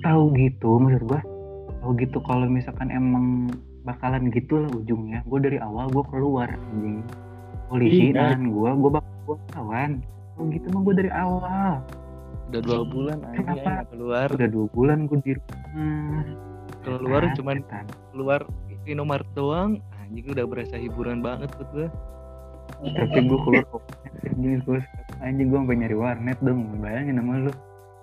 [0.00, 1.20] Tahu gitu maksud gue
[1.80, 3.48] tahu gitu kalau misalkan emang
[3.86, 5.22] bakalan gitu lah ujungnya.
[5.30, 7.06] Gue dari awal gue keluar anjing.
[7.70, 8.34] Polisi Iya.
[8.34, 9.90] dan gue gue bakal gue kawan
[10.34, 11.84] tahu gitu mah gue dari awal
[12.50, 13.62] Udah dua bulan Kenapa?
[13.62, 14.26] nggak keluar.
[14.28, 16.24] udah dua bulan gue di rumah
[16.80, 17.84] Keluar Setan, cuman setan.
[18.10, 18.40] keluar
[18.82, 19.70] Indomaret doang.
[20.00, 21.88] Anjing udah berasa hiburan banget buat gue.
[22.80, 23.82] tapi gue keluar kok
[24.24, 24.78] anjing gue
[25.20, 27.52] anjing gue sampai nyari warnet dong bayangin sama lu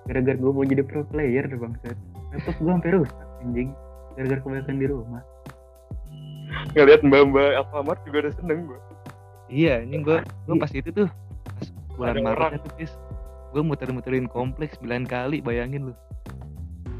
[0.05, 1.95] gara-gara gue mau jadi pro player deh bangsat
[2.29, 3.69] laptop gue sampai rusak anjing
[4.13, 5.23] gara-gara kebanyakan di rumah
[6.71, 8.79] ngeliat mbak-mbak Alfamart juga udah seneng gue
[9.47, 11.07] Iya, anjing gue gue pas itu tuh
[11.47, 12.93] pas bulan Maretnya tuh guys.
[13.55, 15.93] Gue muter-muterin kompleks 9 kali, bayangin lu.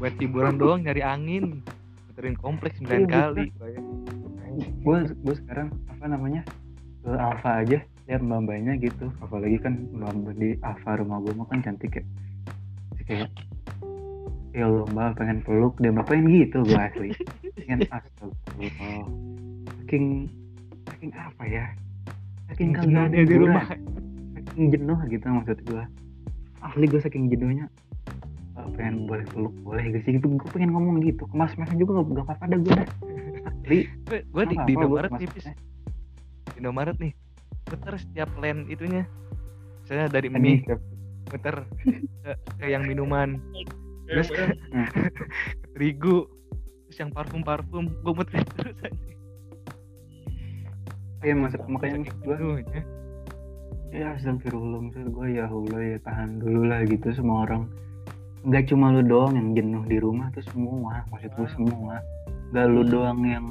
[0.00, 1.60] Buat hiburan doang nyari angin.
[2.08, 3.44] Muterin kompleks 9 Iya, kali,
[4.58, 6.42] gue gue sekarang apa namanya
[7.06, 9.06] ke Alfa aja lihat mbak mbaknya gitu.
[9.22, 12.04] Apalagi kan mbak di Alfa rumah gue kan cantik ya.
[13.06, 13.30] Kayak
[14.56, 15.92] ya Allah mbak pengen peluk dia.
[15.94, 17.10] Mbak pengen gitu gue asli.
[17.54, 19.04] Pengen astagfirullah.
[19.84, 20.04] Saking
[20.90, 21.64] saking apa ya?
[22.50, 23.66] Saking kagak di rumah.
[24.34, 25.84] saking jenuh gitu maksud gue
[26.62, 27.66] asli gue saking jenuhnya
[28.54, 31.78] "Mbak, pengen boleh peluk boleh gak sih gitu gue pengen ngomong gitu ke mas masnya
[31.78, 32.88] juga gak, gak apa-apa dah gue dah
[33.48, 35.44] Asli, Gue gue di, di Indomaret mas nih, Pis.
[35.44, 35.56] masnya.
[36.48, 37.12] Di Indomaret nih.
[37.68, 39.04] Muter setiap land itunya.
[39.84, 40.64] Misalnya dari mie,
[41.28, 43.40] muter ke, ke yang minuman,
[44.08, 45.00] terus ke, ke
[45.76, 46.28] terigu,
[46.88, 49.12] terus yang parfum-parfum, gue muter terus aja.
[51.24, 52.36] Iya maksud makanya gue.
[53.92, 54.80] Ya astagfirullah.
[54.88, 57.68] Maksud gue ya Allah ya tahan dulu lah gitu semua orang.
[58.46, 62.00] Nggak cuma lu doang yang jenuh di rumah tuh semua maksud gue semua.
[62.54, 63.46] Nggak lu doang yang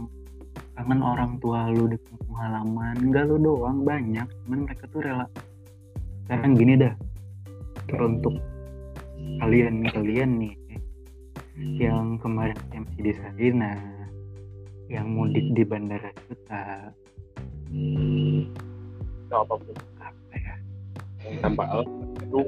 [0.77, 4.27] kangen orang tua lu di kampung halaman nggak lu doang banyak.
[4.45, 5.25] Cuman mereka tuh rela
[6.27, 6.91] sekarang gini dah
[7.87, 8.35] teruntuk
[9.39, 10.55] kalian kalian nih
[11.79, 13.79] yang kemarin MC di Sarina
[14.91, 16.91] yang mudik di Bandara Suta
[19.27, 19.86] nggak apa pun apa
[21.43, 21.89] tanpa alat
[22.23, 22.39] itu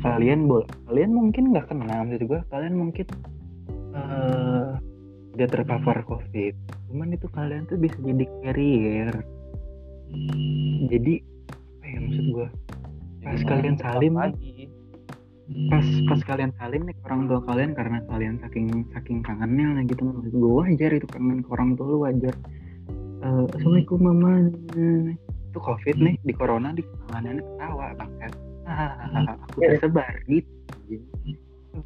[0.00, 3.06] kalian boleh kalian mungkin nggak kena maksud gue kalian mungkin
[3.90, 4.70] eh
[5.40, 6.54] udah terpapar covid.
[6.90, 9.14] Cuman itu kalian tuh bisa jadi carrier.
[10.90, 11.14] Jadi
[11.80, 12.48] apa ya maksud gue
[13.20, 14.52] pas kalian salim nih, lagi.
[15.68, 20.02] pas pas kalian salim nih orang tua kalian karena kalian saking saking kangennya lah gitu
[20.08, 22.34] maksud gue wajar itu kangen ke orang tua lu wajar.
[23.20, 24.48] Eh, assalamualaikum mama
[25.50, 28.32] itu covid nih di corona di kangenannya ketawa banget
[28.70, 28.94] ah,
[29.50, 30.54] aku tersebar gitu.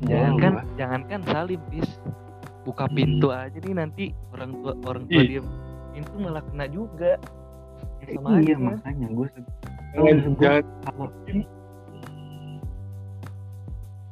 [0.05, 1.89] Jangankan Wah, jangankan salim, Pis.
[2.65, 5.43] Buka pintu aja nih nanti orang tua orang tua dia
[5.93, 7.21] pintu malah kena juga.
[8.05, 8.61] ya sama iya aja.
[8.61, 9.29] makanya gue
[9.97, 10.65] jangan jangan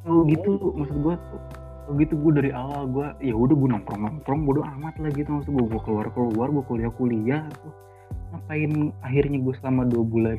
[0.01, 1.41] kalau gitu maksud gue tuh
[1.91, 5.29] Oh gitu gue dari awal gue ya udah gue nongkrong nongkrong bodo amat lah gitu.
[5.35, 7.75] Maksud gue gue keluar keluar gue kuliah kuliah tuh
[8.33, 10.39] ngapain akhirnya gue selama dua bulan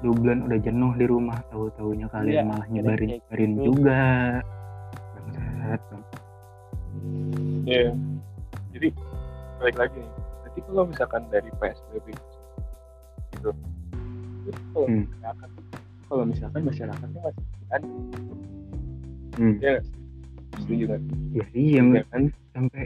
[0.00, 3.64] dua bulan udah jenuh di rumah tahu taunya kalian Iya, malah nyebarin kayak nyebarin gitu.
[3.66, 4.00] juga
[5.16, 6.02] bangsat bang.
[7.64, 7.90] Iya.
[8.70, 8.88] Jadi
[9.56, 10.10] balik lagi nih.
[10.44, 12.30] Nanti kalau misalkan dari PSBB gitu,
[13.32, 13.50] itu
[14.70, 15.04] kalau Hmm.
[15.08, 15.50] masyarakat,
[16.04, 17.82] kalau misalkan masyarakatnya masih kan,
[19.34, 19.54] hmm.
[19.58, 19.74] ya
[20.54, 21.00] setuju kan?
[21.32, 22.22] ya iya Ya kan?
[22.52, 22.82] sampai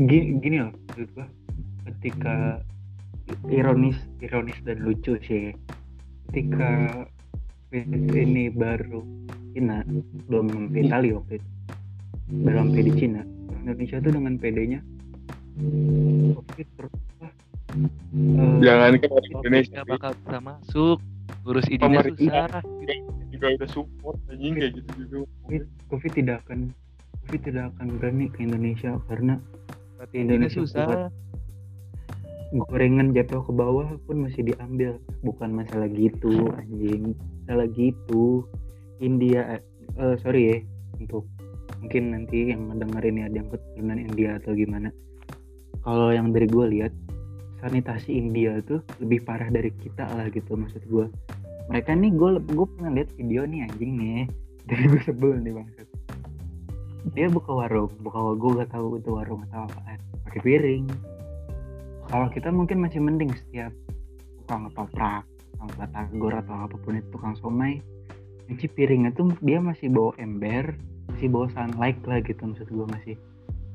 [0.00, 1.26] gini, gini loh menurut gua
[1.86, 2.34] ketika
[3.50, 5.54] ironis ironis dan lucu sih.
[6.30, 7.04] Ketika
[7.70, 9.02] ini baru
[9.54, 9.82] Cina
[10.26, 11.48] belum sampai Itali waktu itu.
[12.46, 13.22] Baru sampai di Cina.
[13.50, 14.80] Orang Indonesia tuh dengan PD-nya
[15.60, 17.28] covid terus apa,
[17.76, 20.98] eh, Jangan Covid Indonesia nggak bakal bisa masuk.
[21.46, 22.60] Ngurus izinnya susah.
[23.30, 25.18] juga udah support anjing kayak gitu juga.
[25.46, 26.58] COVID, COVID tidak akan
[27.24, 29.34] COVID tidak akan berani ke Indonesia karena
[30.12, 30.86] Indonesia susah.
[30.86, 31.12] kuat.
[32.50, 34.98] Gorengan jatuh ke bawah pun masih diambil.
[35.22, 37.14] Bukan masalah gitu anjing.
[37.44, 38.44] Masalah gitu.
[39.00, 39.58] India
[39.96, 40.56] eh, sorry ya
[41.00, 41.24] untuk
[41.80, 44.88] mungkin nanti yang ngedengerin ya ada yang keturunan India atau gimana.
[45.80, 46.92] Kalau yang dari gue lihat
[47.64, 51.08] sanitasi India tuh lebih parah dari kita lah gitu maksud gue
[51.72, 54.24] mereka nih gue gue pernah lihat video nih anjing nih.
[54.70, 55.88] Dari gue sebel nih bangsat
[57.16, 59.98] dia buka warung buka gue gak tahu itu warung atau apaan.
[60.28, 60.84] Pakai piring
[62.10, 63.70] kalau kita mungkin masih mending setiap
[64.42, 67.78] tukang ketoprak tukang batagor atau apa pun itu tukang somai
[68.50, 70.74] nyuci piringnya tuh dia masih bawa ember
[71.14, 73.14] masih bawa sunlight lah gitu maksud gue masih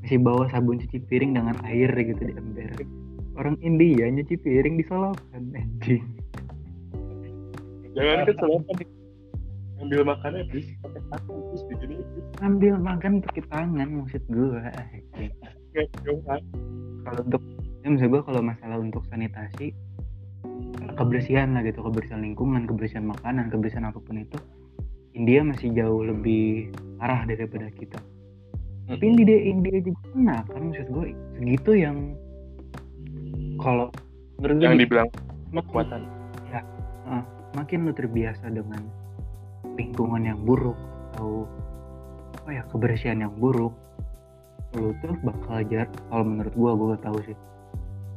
[0.03, 2.69] masih bawa sabun cuci piring dengan air gitu di ember.
[3.41, 6.05] Orang India nyuci piring di solokan anjing.
[7.97, 8.85] Jangan kan selalu
[9.75, 11.95] ngambil makanan bis pakai tangan terus begini
[12.39, 14.61] ambil makan pakai tangan maksud gue
[17.05, 17.43] kalau untuk
[17.85, 19.77] ya maksud gue kalau masalah untuk sanitasi
[20.97, 24.41] kebersihan lah gitu kebersihan lingkungan kebersihan makanan kebersihan apa pun itu
[25.13, 28.01] India masih jauh lebih parah daripada kita.
[28.89, 31.05] Tapi India India juga kena kan maksud gue
[31.39, 32.17] segitu yang
[33.61, 33.93] kalau
[34.41, 35.09] menurut gue Yang dibilang
[35.53, 36.01] kekuatan.
[37.55, 38.83] makin lu terbiasa dengan
[39.79, 40.75] lingkungan yang buruk
[41.15, 41.47] atau
[42.43, 43.71] apa ya kebersihan yang buruk
[44.75, 47.37] lu tuh bakal jar kalau menurut gua gua gak tahu sih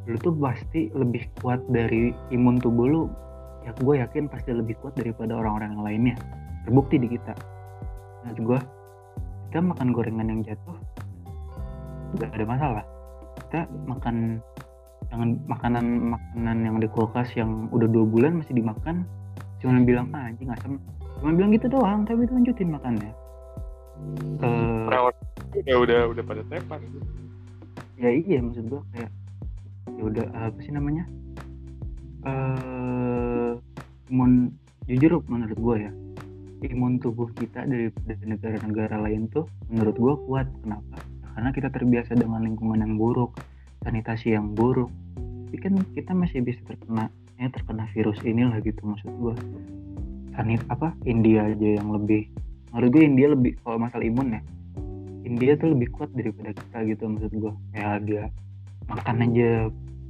[0.09, 3.03] lu tuh pasti lebih kuat dari imun tubuh lu.
[3.69, 6.17] Ya gue yakin pasti lebih kuat daripada orang-orang yang lainnya.
[6.65, 7.37] Terbukti di kita.
[8.25, 8.61] Menurut gua
[9.49, 10.77] kita makan gorengan yang jatuh
[12.17, 12.85] gak ada masalah.
[13.49, 14.41] Kita makan
[15.09, 15.85] dengan makanan
[16.17, 19.09] makanan yang di kulkas yang udah dua bulan masih dimakan
[19.59, 20.77] cuma bilang ah anjing asem
[21.19, 23.13] cuma bilang gitu doang tapi lanjutin makannya.
[24.45, 25.17] Eh, Orang-orang
[25.65, 27.01] udah udah udah pada tepar gitu.
[27.99, 29.11] ya iya maksud gua kayak
[29.97, 31.05] ya udah apa sih namanya?
[32.27, 33.53] Eh
[34.09, 34.53] imun
[34.89, 35.93] jujur menurut gua ya
[36.59, 37.93] imun tubuh kita dari
[38.27, 40.47] negara-negara lain tuh menurut gua kuat.
[40.65, 40.97] Kenapa?
[41.39, 43.39] Karena kita terbiasa dengan lingkungan yang buruk
[43.87, 44.91] sanitasi yang buruk.
[45.49, 49.35] Tapi kan kita masih bisa terkena ya terkena virus inilah gitu maksud gua.
[50.35, 52.27] Sanit apa India aja yang lebih
[52.69, 54.43] menurut gue India lebih kalau masalah imun ya
[55.25, 57.55] India tuh lebih kuat daripada kita gitu maksud gua.
[57.73, 58.29] Ya dia
[58.89, 59.69] makan aja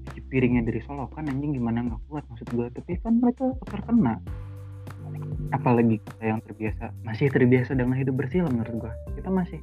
[0.09, 2.67] cuci piringnya dari solokan anjing gimana nggak kuat maksud gua.
[2.73, 4.17] Tapi kan mereka terkena
[5.49, 8.93] apalagi kita yang terbiasa masih terbiasa dengan hidup bersih lah menurut gua.
[9.17, 9.61] Kita masih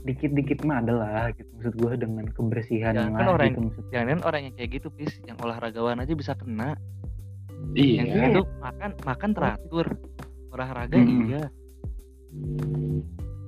[0.00, 3.84] dikit-dikit mah ada lah gitu maksud gua dengan kebersihan Jangan kan lah orang gitu maksud
[3.92, 5.12] jangan orang yang kayak gitu pis.
[5.24, 6.76] Yang olahragawan aja bisa kena.
[7.76, 8.02] Iya.
[8.02, 9.86] yang kayak gitu makan makan teratur.
[10.50, 11.30] Olahraga Mm-mm.
[11.30, 11.42] iya.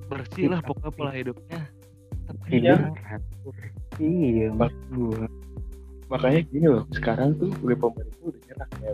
[0.07, 1.59] Bersih lah pokoknya pola hidupnya.
[2.23, 2.75] Tetap tidur Iya.
[2.95, 3.55] teratur
[4.01, 5.27] iya gua
[6.13, 8.91] Makanya gini loh, sekarang tuh udah pemerintah udah nyerah ya.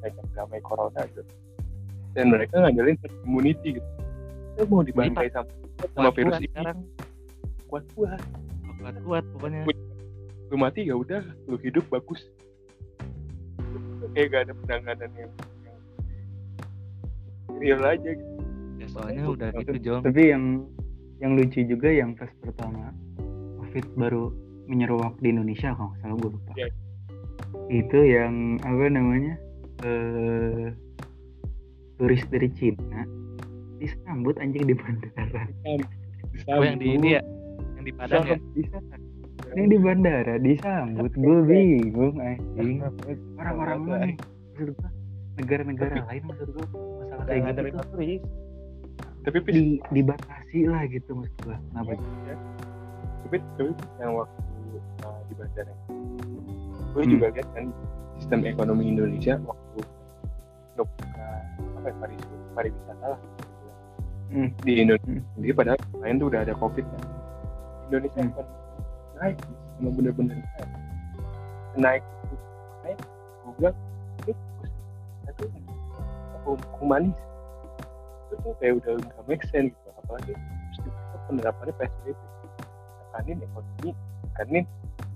[0.00, 1.22] Kayak damai corona gitu.
[2.16, 3.88] Dan mereka herd immunity gitu.
[4.56, 5.50] Kita mau dibantai sama,
[5.92, 6.78] sama virus kuat ini sekarang
[7.68, 8.20] kuat kuat.
[8.80, 9.60] kuat kuat pokoknya
[10.50, 12.24] Lu mati ya udah, lu hidup bagus.
[14.16, 15.78] Kayak gak ada penanganan yang, yang
[17.60, 18.34] real aja gitu.
[18.80, 20.64] ya soalnya udah gitu Jong tapi yang
[21.20, 22.90] yang lucu juga yang pas pertama
[23.70, 24.34] covid baru
[24.66, 26.52] menyeruak di Indonesia kalau nggak salah gue lupa.
[26.58, 26.68] Iya.
[27.70, 29.34] itu yang apa namanya
[29.86, 30.74] eh
[32.02, 33.06] turis dari Cina
[33.78, 35.46] disambut anjing di bandara.
[36.50, 37.22] Oh yang di ini ya?
[37.78, 38.38] Yang di Padang ya?
[39.54, 42.82] Yang di bandara disambut gue bingung anjing.
[43.38, 44.06] Orang-orang mana
[44.58, 44.90] maksud gua
[45.38, 47.54] negara-negara lain maksud gue masalah kayak gitu.
[47.54, 48.22] Dari tuh turis
[49.20, 49.64] tapi di
[49.94, 51.56] dibatasi lah gitu maksud gua.
[51.70, 51.94] Kenapa?
[52.26, 52.36] Ya.
[53.22, 54.40] Tapi Pis, yang waktu
[55.02, 55.74] uh, di bandara
[56.90, 57.12] gue Hmm.
[57.12, 57.64] juga lihat kan
[58.16, 59.78] sistem ekonomi Indonesia waktu
[60.74, 61.28] ngebuka
[61.76, 63.20] apa ya paris- pariwisata lah
[64.30, 64.50] Hmm.
[64.60, 65.22] di Indonesia Hmm.
[65.34, 67.02] sendiri padahal lain tuh udah ada covid kan
[67.86, 68.32] Indonesia Hmm.
[68.32, 68.46] kan
[69.16, 69.36] naik
[69.76, 70.68] emang bener-bener naik
[71.76, 72.04] naik
[72.82, 72.98] naik
[73.40, 73.76] gue bilang
[74.20, 74.32] ini
[75.26, 75.44] itu
[76.42, 77.18] hum- humanis
[78.26, 80.90] itu tuh kayak udah nggak make sense gitu apalagi terus
[81.26, 82.18] penerapannya PSBB
[83.10, 83.90] tekanin ekonomi
[84.30, 84.64] tekanin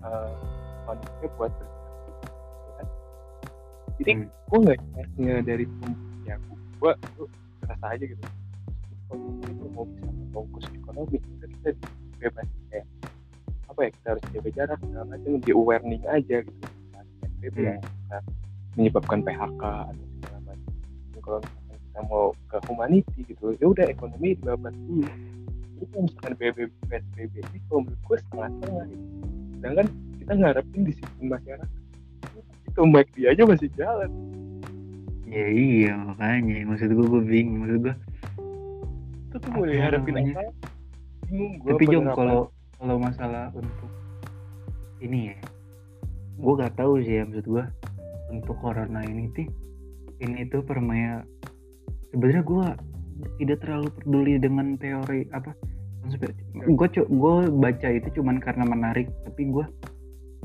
[0.00, 0.34] uh,
[0.84, 2.32] manusia buat bergerak
[2.66, 2.86] ya kan?
[3.96, 4.26] jadi Hmm.
[4.44, 6.34] gue nggak ingatnya dari pem- ya
[6.74, 7.26] gue tuh
[7.64, 8.22] rasa aja gitu
[9.06, 11.68] ekonomi itu mau bisa fokus ekonomi kita kita
[12.18, 12.86] bebas kayak
[13.64, 17.66] apa ya kita harus jaga jarak segala macam di awarening aja gitu Nah, PSBB Hmm.
[17.66, 18.16] yang bisa
[18.74, 20.70] menyebabkan PHK atau segala macam
[21.20, 25.33] kalau kita mau ke humanity gitu ya udah ekonomi dibabat dulu misalkan
[25.80, 26.58] PSBB,
[26.90, 29.06] PSBB ini kalau menurut gue setengah-setengah gitu.
[29.58, 29.86] sedangkan
[30.20, 31.80] kita ngarepin disiplin masyarakat.
[32.68, 34.10] Itu McD aja masih jalan.
[35.28, 36.62] Ya iya makanya.
[36.68, 37.66] Maksud gua gua bingung.
[37.66, 37.94] Maksud gua
[39.34, 40.34] itu tuh Apa diharapin namanya?
[40.38, 40.44] apa
[41.26, 42.40] bingung gue tapi Jom kalau
[42.78, 43.90] kalau masalah untuk
[45.02, 45.38] ini ya
[46.38, 47.64] gue gak tahu sih ya maksud gue
[48.30, 49.50] untuk corona ini tuh
[50.22, 51.26] ini tuh permaya
[52.14, 52.66] sebenarnya gue
[53.38, 55.54] tidak terlalu peduli dengan teori apa.
[56.68, 59.66] Gue gue baca itu cuman karena menarik tapi gue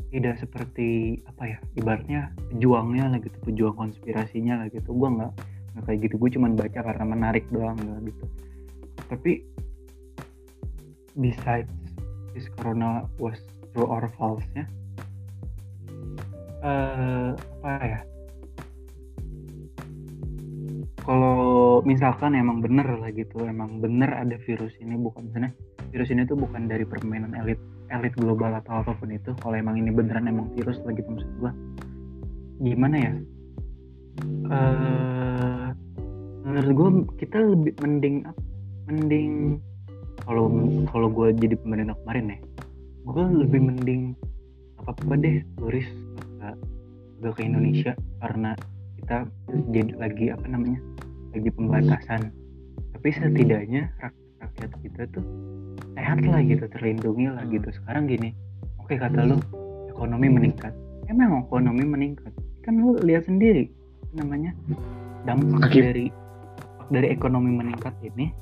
[0.09, 4.89] tidak seperti apa ya ibaratnya pejuangnya lah gitu pejuang konspirasinya lah gitu.
[4.95, 5.31] Gue nggak
[5.75, 8.25] nggak kayak gitu gue cuman baca karena menarik doang lah gitu.
[9.11, 9.43] Tapi
[11.19, 11.69] besides
[12.31, 13.37] this corona was
[13.73, 14.65] true or false nya
[16.59, 17.99] eh apa ya
[21.09, 25.57] kalau misalkan emang bener lah gitu emang bener ada virus ini bukan misalnya
[25.89, 27.57] virus ini tuh bukan dari permainan elit
[27.89, 31.31] elit global atau apa pun itu kalau emang ini beneran emang virus lah gitu maksud
[31.41, 31.49] gua.
[32.61, 33.13] Gimana ya?
[34.53, 35.67] Eh
[36.45, 38.29] menurut gua kita lebih mending
[38.85, 39.57] mending
[40.29, 40.45] kalau
[40.93, 42.39] kalau gue jadi pemerintah kemarin ya
[43.09, 44.01] gue lebih mending
[44.77, 45.89] apa apa deh turis
[46.41, 48.53] agak ke Indonesia karena
[49.01, 49.25] kita
[49.73, 50.81] jadi lagi apa namanya
[51.35, 52.21] lagi pembatasan.
[52.95, 55.23] Tapi setidaknya rak- rakyat kita tuh
[55.95, 57.69] sehat lah gitu terlindungi lah gitu.
[57.71, 58.33] Sekarang gini
[58.79, 59.37] oke kata lu
[59.87, 60.73] ekonomi meningkat.
[61.07, 62.31] Emang ekonomi meningkat.
[62.65, 63.69] Kan lu lihat sendiri
[64.13, 64.51] namanya
[65.23, 66.05] dampak Akib- dari
[66.89, 68.33] dari ekonomi meningkat ini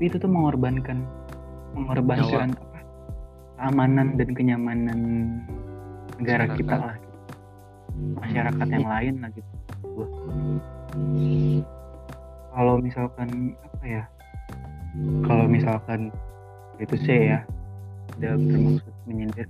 [0.00, 1.04] itu tuh mengorbankan
[1.76, 2.80] mengorbankan apa
[3.60, 5.00] keamanan dan kenyamanan
[6.16, 6.56] negara Masyarakat.
[6.56, 7.18] kita lah gitu.
[8.16, 9.52] masyarakat yang lain lah gitu
[12.50, 14.04] kalau misalkan apa ya?
[15.24, 16.10] Kalau misalkan
[16.82, 17.40] itu sih ya
[18.16, 19.46] tidak bermaksud menyindir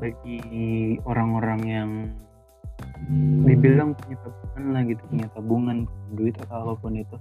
[0.00, 0.40] bagi
[1.04, 1.90] orang-orang yang
[3.44, 5.78] dibilang punya tabungan lah gitu punya tabungan
[6.16, 7.16] duit atau apa pun itu.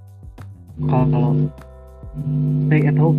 [0.88, 1.36] Kalau
[2.72, 3.12] saya tahu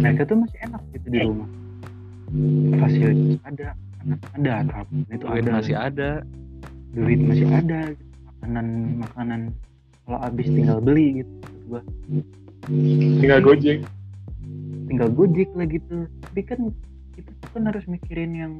[0.00, 1.48] mereka tuh masih enak gitu di rumah.
[2.80, 3.66] Fasilitas ada
[4.04, 5.52] anak ada atau apa pun itu duit ada.
[5.52, 6.10] masih ada.
[6.94, 7.78] Duit masih ada.
[7.92, 8.13] gitu.
[8.44, 8.66] Makanan
[9.00, 9.40] makanan.
[10.04, 11.80] Kalau habis tinggal beli gitu Maksud gua.
[13.16, 13.78] Tinggal gojek.
[14.84, 15.96] Tinggal gojek lah gitu
[16.28, 16.60] tapi kan
[17.16, 18.52] kita tuh kan harus mikirin yang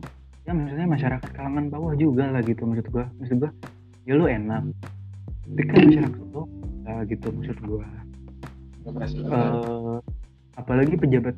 [0.49, 3.05] ya maksudnya masyarakat kalangan bawah juga lah gitu maksud gua.
[3.20, 3.51] Maksud gua
[4.09, 4.64] ya lu enak.
[5.45, 6.49] Tapi kan masyarakat bawah
[6.89, 7.85] lah gitu maksud gua.
[8.89, 10.01] Eh,
[10.57, 11.37] apalagi pejabat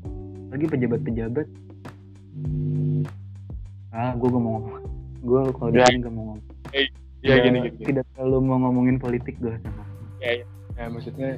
[0.54, 1.46] lagi pejabat-pejabat.
[3.90, 4.82] Ah gue gak mau ngomong.
[5.26, 5.86] Gue kalau di Ya.
[5.90, 6.42] sini gak mau ngomong
[7.26, 7.86] ya Tidak- gini gini, gini.
[7.86, 9.82] tidak terlalu mau ngomongin politik gue sama
[10.22, 10.44] ya, ya.
[10.74, 11.28] ya maksudnya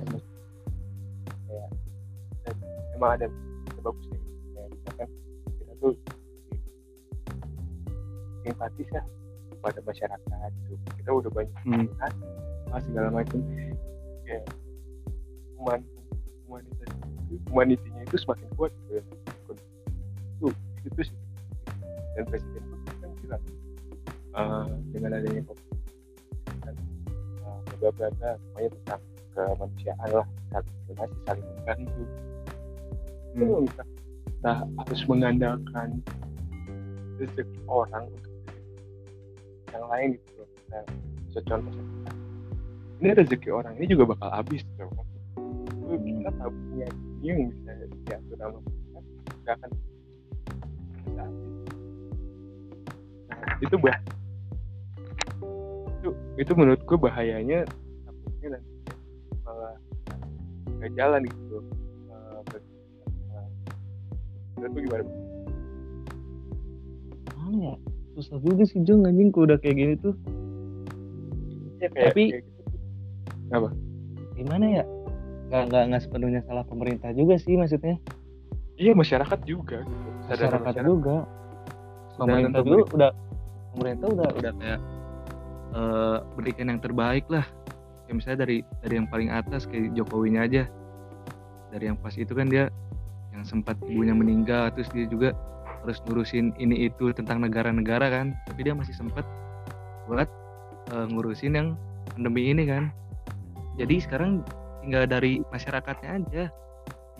[2.44, 2.54] dan
[2.94, 3.26] emang ada
[3.68, 4.18] ada bagusnya
[4.52, 5.08] kayak misalkan
[5.56, 5.92] kita tuh
[8.42, 9.02] simpatis ya
[9.58, 11.86] pada masyarakat gitu kita udah banyak Hmm.
[11.98, 12.12] kan
[12.70, 13.40] ah, segala macam
[14.24, 14.44] kayak
[15.56, 15.80] human
[16.44, 16.88] humanitas
[17.48, 19.02] humanitinya itu semakin kuat gitu ya.
[20.38, 20.46] itu
[20.86, 21.16] itu sih
[22.14, 23.42] dan presiden pun kan bilang
[24.32, 25.67] eh, dengan adanya covid uh,
[27.78, 29.00] bla bla bla semuanya tentang
[29.34, 32.26] kemanusiaan lah saling donasi saling membantu itu
[33.38, 33.68] Hmm.
[34.42, 36.02] kita, harus mengandalkan
[37.22, 38.34] rezeki orang untuk
[39.70, 40.84] yang lain gitu loh nah,
[41.30, 41.74] secontoh
[42.98, 44.90] ini rezeki orang ini juga bakal habis loh.
[45.88, 46.88] Itu kita tabungnya
[47.22, 47.70] ini yang bisa
[48.04, 48.98] diatur sama kita
[49.44, 49.70] nggak akan
[51.14, 51.30] nah,
[53.62, 53.98] itu bah
[55.98, 57.66] itu itu menurut gue bahayanya
[58.06, 58.70] takutnya nanti
[59.42, 59.74] malah
[60.78, 61.58] nggak jalan gitu
[62.10, 62.40] uh,
[64.58, 65.04] menurut lu gimana?
[67.38, 67.74] Mana ya?
[68.18, 70.14] Susah juga sih Jong anjing kalau udah kayak gini tuh.
[71.78, 73.68] Ya, kayak, Tapi- kayak gitu.
[74.34, 74.84] gimana ya?
[75.48, 77.96] Nggak nggak nggak sepenuhnya salah pemerintah juga sih maksudnya.
[78.78, 79.86] Iya masyarakat juga.
[79.86, 80.08] Gitu.
[80.26, 81.16] Kesadaran masyarakat juga.
[82.18, 83.10] Pemerintah juga udah
[83.74, 84.80] pemerintah udah udah kayak
[85.74, 87.44] eh, berikan yang terbaik lah.
[88.06, 90.64] Kayak misalnya dari dari yang paling atas kayak Jokowinya aja.
[91.68, 92.72] Dari yang pas itu kan dia
[93.36, 95.36] yang sempat ibunya meninggal terus dia juga
[95.84, 98.32] harus ngurusin ini itu tentang negara-negara kan.
[98.48, 99.28] Tapi dia masih sempat
[100.08, 100.28] buat
[100.94, 101.68] eh, ngurusin yang
[102.16, 102.88] pandemi ini kan.
[103.76, 104.42] Jadi sekarang
[104.82, 106.44] tinggal dari masyarakatnya aja.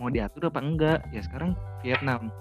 [0.01, 0.99] Mau diatur apa enggak?
[1.13, 1.53] Ya sekarang
[1.85, 2.33] Vietnam.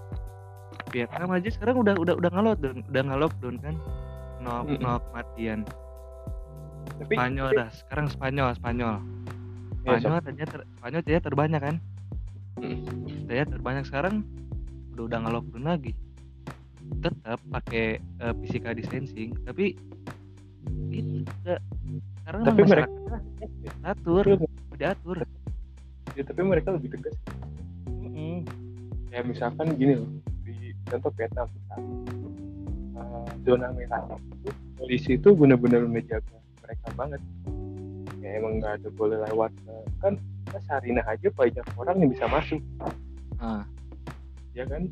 [0.88, 3.74] Vietnam aja sekarang udah udah udah nge-lockdown udah nge-lockdown kan.
[4.38, 4.78] No Mm-mm.
[4.80, 5.66] no kematian
[6.98, 8.94] tapi Spanyol dah sekarang Spanyol Spanyol.
[9.86, 11.76] Ya, Spanyol tadinya ter, Spanyol tadinya terbanyak kan?
[12.58, 12.80] Mm.
[13.30, 14.14] tadinya terbanyak sekarang
[14.94, 15.92] udah udah nge-lockdown lagi.
[16.98, 19.78] Tetap pakai eh, physical distancing tapi
[20.88, 21.60] itu enggak
[22.24, 24.24] sekarang Tapi mereka- masyarakatnya diatur
[24.74, 25.16] diatur.
[26.16, 27.14] Ya, tapi mereka lebih tegas.
[27.88, 28.42] Mm-mm.
[29.08, 30.10] ya misalkan gini loh
[30.42, 31.84] di contoh Vietnam misalkan,
[32.92, 36.36] eh, zona merah itu polisi itu benar-benar menjaga
[36.68, 37.20] mereka banget.
[38.20, 42.28] Ya emang nggak ada boleh lewat eh, kan kita Sarinah aja banyak orang yang bisa
[42.28, 42.60] masuk.
[43.40, 43.64] Ah.
[44.52, 44.90] ya kan?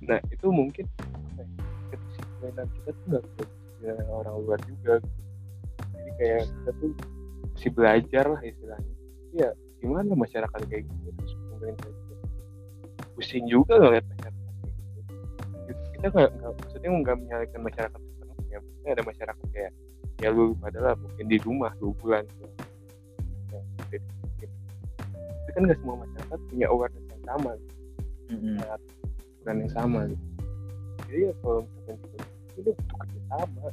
[0.00, 1.44] Nah itu mungkin apa ya
[1.92, 4.94] kedisiplinan kita tuh nggak kedisiplinan orang luar juga.
[5.92, 6.90] Jadi kayak kita tuh
[7.52, 8.94] mesti belajar lah istilahnya.
[9.36, 9.50] Ya
[9.84, 12.14] gimana masyarakat kayak gitu terus pemerintah juga
[13.16, 15.00] pusing juga ngeliat masyarakat kayak gitu.
[15.98, 18.56] Kita nggak maksudnya nggak menyalahkan masyarakat sepenuhnya.
[18.62, 19.72] Maksudnya ada masyarakat kayak
[20.20, 22.48] ya lu padahal mungkin di rumah dua bulan ya,
[23.90, 27.52] tapi kan nggak semua masyarakat punya awareness yang sama
[28.30, 28.56] Mm-mm.
[28.62, 30.24] aturan yang sama gitu.
[31.10, 32.16] Jadi ya kalau misalkan kita
[32.60, 33.66] itu butuh kerjasama.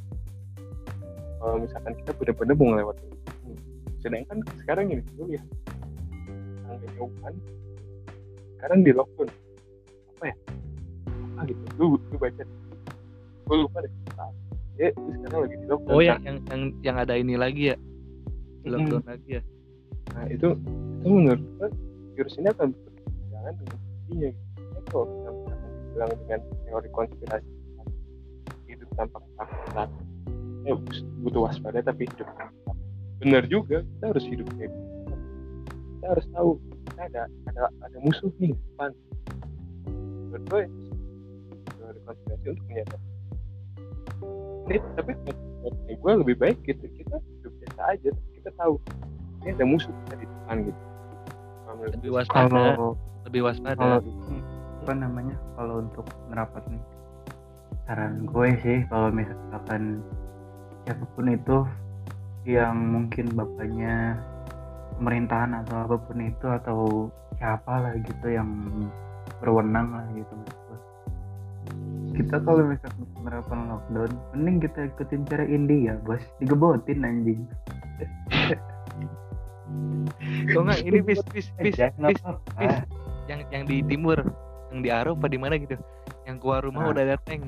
[1.38, 3.06] Kalau misalkan kita benar-benar mau ngelewatin
[3.46, 3.54] ini.
[4.02, 5.42] Sedangkan sekarang ini dulu ya,
[6.66, 7.34] tangganya Wuhan,
[8.58, 9.30] sekarang di lockdown.
[10.18, 10.36] Apa ya?
[11.06, 11.62] Apa gitu?
[11.78, 12.42] Lu, lu baca.
[13.46, 13.92] Gue lupa deh.
[14.78, 15.94] Itu sekarang lagi di lockdown.
[15.94, 17.76] oh yang yang yang yang ada ini lagi ya?
[18.62, 19.42] Lockdown lagi ya?
[20.14, 20.48] Nah itu
[21.02, 21.68] itu menurut gue
[22.14, 24.30] virus ini akan berjalan dengan sendirinya
[24.88, 27.50] kalau kita dibilang dengan teori konspirasi.
[28.68, 29.88] Hidup tanpa ketakutan
[30.68, 30.74] ya
[31.24, 32.28] butuh waspada tapi hidup
[33.18, 34.70] benar juga kita harus hidup kayak
[35.98, 36.50] kita harus tahu
[36.86, 38.90] kita ada ada ada musuh nih depan.
[40.28, 43.07] Menurut gue itu teori konspirasi untuk menyadari
[44.68, 48.74] ini tapi menurut gue lebih baik gitu kita hidup biasa aja tapi kita tahu
[49.42, 50.82] ini ada musuh kita di depan gitu.
[51.78, 52.90] Lebih waspada kalau
[53.24, 53.78] lebih waspada.
[53.80, 53.98] kalau
[54.84, 56.80] apa namanya kalau untuk nerapin
[57.88, 60.04] saran gue sih kalau misalkan
[60.84, 61.58] siapa pun itu
[62.48, 64.16] yang mungkin bapaknya
[64.96, 66.78] pemerintahan atau apa pun itu atau
[67.36, 68.48] siapa lah gitu yang
[69.38, 70.34] berwenang lah gitu.
[72.18, 77.40] Kita kalau misalkan menerapkan lockdown mending kita ikutin cara India bos digebotin anjing
[80.48, 82.50] Kok nggak ini bis bis bis nggak bis apa-apa.
[82.56, 82.76] bis.
[83.28, 84.18] yang yang di timur
[84.68, 85.76] yang di Aro apa di mana gitu
[86.24, 86.90] yang keluar rumah Ah.
[86.90, 87.44] udah ada tank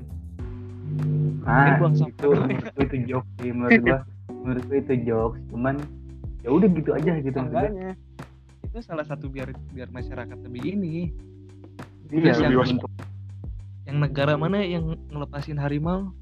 [1.43, 3.99] Ah, buang itu menurut gue itu jokes sih menurut gua.
[4.29, 5.75] menurut gue itu jokes, cuman
[6.41, 7.65] ya udah gitu aja gitu gua.
[7.65, 7.91] Makanya
[8.63, 11.11] itu salah satu biar biar masyarakat lebih ini
[12.11, 12.77] Iya, lebih
[13.85, 16.13] yang negara mana yang ngelepasin harimau?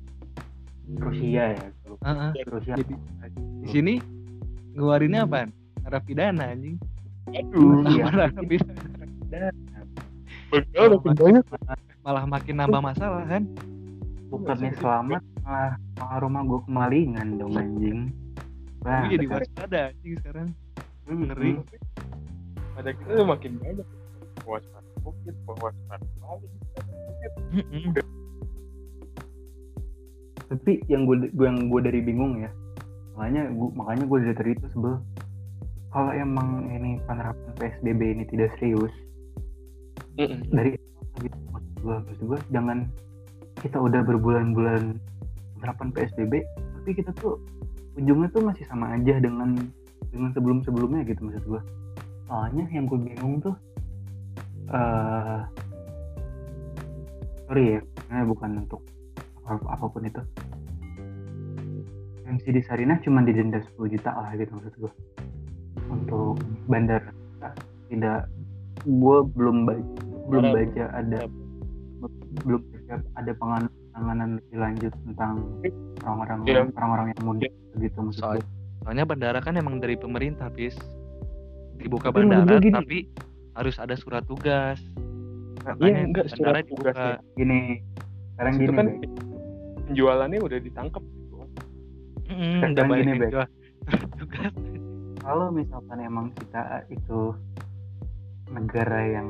[0.88, 1.66] Rusia ya,
[2.00, 2.32] Ah, ah.
[2.48, 2.72] Rusia.
[2.74, 2.94] jadi
[3.60, 3.94] di sini
[4.72, 5.44] ngeluarinnya apa?
[5.84, 6.80] Narapidana anjing.
[7.28, 7.84] Aduh.
[7.84, 8.08] Iya.
[8.08, 9.52] narapidana.
[10.48, 11.44] Betul banyak
[12.00, 13.44] malah makin nambah masalah kan?
[14.28, 18.08] Bukannya selamat malah malah rumah gue kemalingan dong anjing.
[18.80, 20.48] Wah, Gue jadi waspada anjing sekarang.
[21.04, 21.52] Hmm, ngeri.
[22.72, 23.86] pada kita makin banyak.
[24.46, 26.04] Waspada covid waspada
[30.48, 32.50] Tapi yang gue yang gue dari bingung ya.
[33.18, 34.96] Makanya gue makanya gue dari tadi itu sebel.
[35.88, 38.92] Kalau emang ini penerapan PSBB ini tidak serius,
[40.50, 40.74] dari
[41.22, 42.78] gitu maksud gue maksud gue jangan
[43.62, 44.98] kita udah berbulan-bulan
[45.58, 46.42] penerapan PSBB
[46.78, 47.38] tapi kita tuh
[47.98, 49.54] ujungnya tuh masih sama aja dengan
[50.10, 51.62] dengan sebelum-sebelumnya gitu maksud gue
[52.26, 53.54] soalnya yang gue bingung tuh
[54.74, 55.38] eh
[57.48, 57.80] sorry ya
[58.10, 58.84] ini bukan untuk
[59.42, 60.20] apa- apa pun itu.
[62.28, 64.92] MC di Sarinah cuma didenda 10 juta lah gitu maksud gue
[65.88, 66.36] untuk
[66.68, 67.00] bandar
[67.88, 68.28] tidak
[68.84, 69.80] gue belum baca
[70.28, 71.20] belum baca ada
[72.44, 75.40] belum baca ada penanganan lebih lanjut tentang
[76.04, 76.62] orang-orang Iya.
[76.70, 78.48] orang-orang yang mudik gitu maksud Soal- gue.
[78.84, 80.76] soalnya bandara kan emang dari pemerintah bis
[81.74, 83.08] dibuka bandara tapi
[83.54, 84.76] harus ada surat tugas
[85.58, 87.14] Iya, makanya enggak, bandara surat dibuka tugasnya.
[87.34, 87.60] Gini,
[88.34, 89.10] sekarang itu gini kan Bek.
[89.88, 91.34] penjualannya udah ditangkap gitu.
[92.28, 93.32] Mm, Sekarang udah gini, Bek.
[95.28, 97.36] kalau misalkan emang kita itu
[98.48, 99.28] negara yang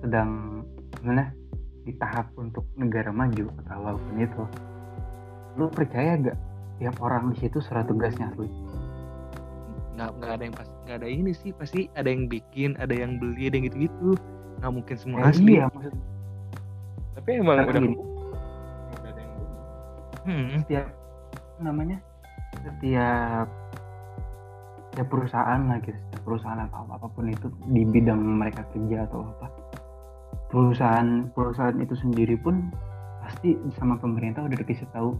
[0.00, 0.64] sedang
[1.00, 1.28] gimana
[1.84, 4.44] di tahap untuk negara maju atau apa pun itu
[5.60, 6.38] lu percaya gak
[6.80, 8.48] tiap orang di situ surat tugasnya asli
[9.94, 13.20] nggak nggak ada yang pasti nggak ada ini sih pasti ada yang bikin ada yang
[13.20, 14.08] beli ada yang gitu gitu
[14.64, 15.92] nggak mungkin semua Eh, asli iya maksud
[17.14, 17.94] Tapi emang Sekarang udah gini.
[17.94, 18.08] udah
[19.04, 19.46] ada yang beli.
[20.24, 20.86] Hmm, setiap
[21.58, 21.98] namanya
[22.58, 23.46] setiap
[24.88, 29.28] setiap perusahaan lah gitu setiap perusahaan atau apa pun itu di bidang mereka kerja atau
[29.28, 29.46] apa
[30.48, 32.70] perusahaan perusahaan itu sendiri pun
[33.20, 35.16] pasti sama pemerintah udah dikasih tahu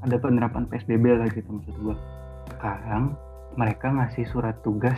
[0.00, 1.96] ada penerapan PSBB lah gitu maksud gua
[2.50, 3.12] sekarang
[3.54, 4.96] mereka ngasih surat tugas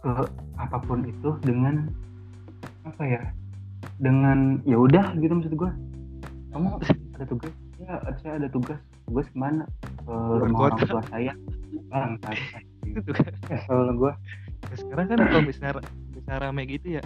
[0.00, 0.12] ke
[0.56, 1.90] apa pun itu dengan
[2.84, 3.22] apa ya
[4.00, 5.72] dengan ya udah gitu maksud gua.
[6.54, 6.78] Kamu
[7.18, 7.54] ada tugas?
[7.80, 8.78] Ya saya ada tugas.
[9.08, 9.64] Tugas ke mana
[10.04, 11.32] ke rumah orang tua saya
[12.84, 14.12] gitu kan kesel gua.
[14.70, 15.82] Ya, sekarang kan kalau misalnya
[16.14, 17.02] bisa rame gitu ya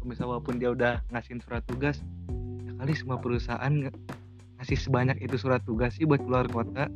[0.00, 2.00] kalau misalnya walaupun dia udah ngasihin surat tugas
[2.64, 3.72] ya kali semua perusahaan
[4.60, 6.88] ngasih sebanyak itu surat tugas sih buat keluar kota.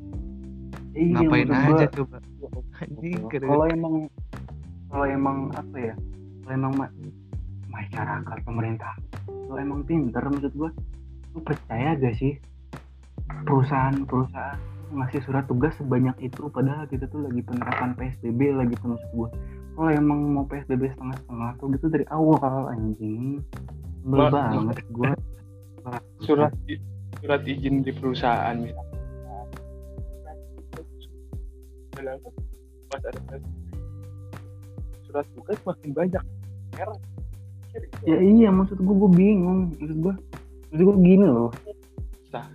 [0.95, 2.17] Iya, ngapain maksud gua, aja coba
[3.31, 3.51] keren.
[3.51, 3.95] kalau emang
[4.89, 5.95] kalau emang apa ya
[6.45, 6.95] kalau emang ma-
[7.75, 8.95] masyarakat pemerintah
[9.27, 10.71] kalau emang pinter maksud gua
[11.35, 12.39] lu percaya gak sih
[13.45, 14.59] perusahaan-perusahaan
[14.95, 19.29] ngasih surat tugas sebanyak itu padahal kita tuh lagi penerapan PSBB lagi maksud gua
[19.75, 23.43] kalau emang mau PSBB setengah-setengah tuh gitu dari awal anjing
[24.07, 25.11] Ma- banget gua
[26.25, 26.53] Surat
[27.21, 28.97] surat izin di perusahaan misalnya.
[32.89, 33.37] Pas ada.
[35.05, 36.25] Surat tugas makin banyak.
[36.81, 36.99] Heran.
[38.07, 39.75] Ya iya maksud gua gua bingung.
[39.79, 40.15] Maksud gua
[40.71, 41.51] maksud gua gini loh.
[42.31, 42.47] Sah.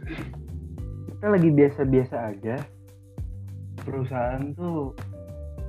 [1.09, 2.55] kita lagi biasa-biasa aja.
[3.84, 4.95] Perusahaan tuh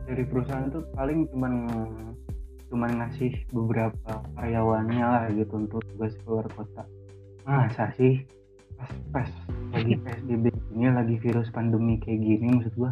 [0.07, 1.53] dari perusahaan tuh paling cuman
[2.71, 6.87] cuman ngasih beberapa karyawannya lah gitu untuk tugas keluar kota.
[7.43, 8.23] Masa sih?
[8.79, 9.29] Pas pas
[9.75, 10.45] lagi psbb
[10.75, 12.91] ini lagi virus pandemi kayak gini maksud gua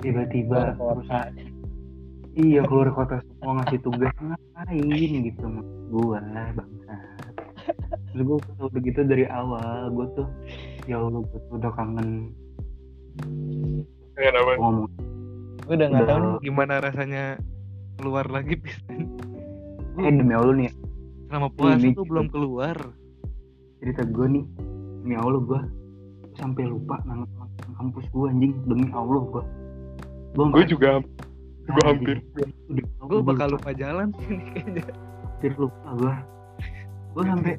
[0.00, 1.32] tiba-tiba perusahaan
[2.38, 4.12] iya keluar kota semua ngasih tugas.
[4.18, 6.20] Ngapain gitu maksud gua
[6.54, 6.94] bangsa.
[8.10, 10.28] Terus gua tuh begitu dari awal gua tuh
[10.86, 12.08] ya Allah gua tuh udah kangen.
[14.14, 14.52] Kayak apa?
[14.60, 14.88] ngomong
[15.70, 17.38] gue udah nggak tahu gimana rasanya
[17.94, 19.06] keluar lagi piston
[20.02, 20.72] eh demi Allah nih
[21.30, 22.02] selama puasa tuh gitu.
[22.10, 22.76] belum keluar.
[23.78, 24.44] cerita gue nih
[25.06, 25.60] demi Allah gue
[26.42, 27.22] sampai lupa nama
[27.78, 28.52] kampus gue anjing.
[28.66, 29.42] Demi Allah gue
[30.34, 30.90] gue Gue juga
[31.70, 32.16] gue hampir
[33.00, 33.70] gue bakal lupa.
[33.74, 34.84] jalan sih kayaknya.
[35.24, 36.14] Hampir lupa gue
[37.10, 37.54] gue sampai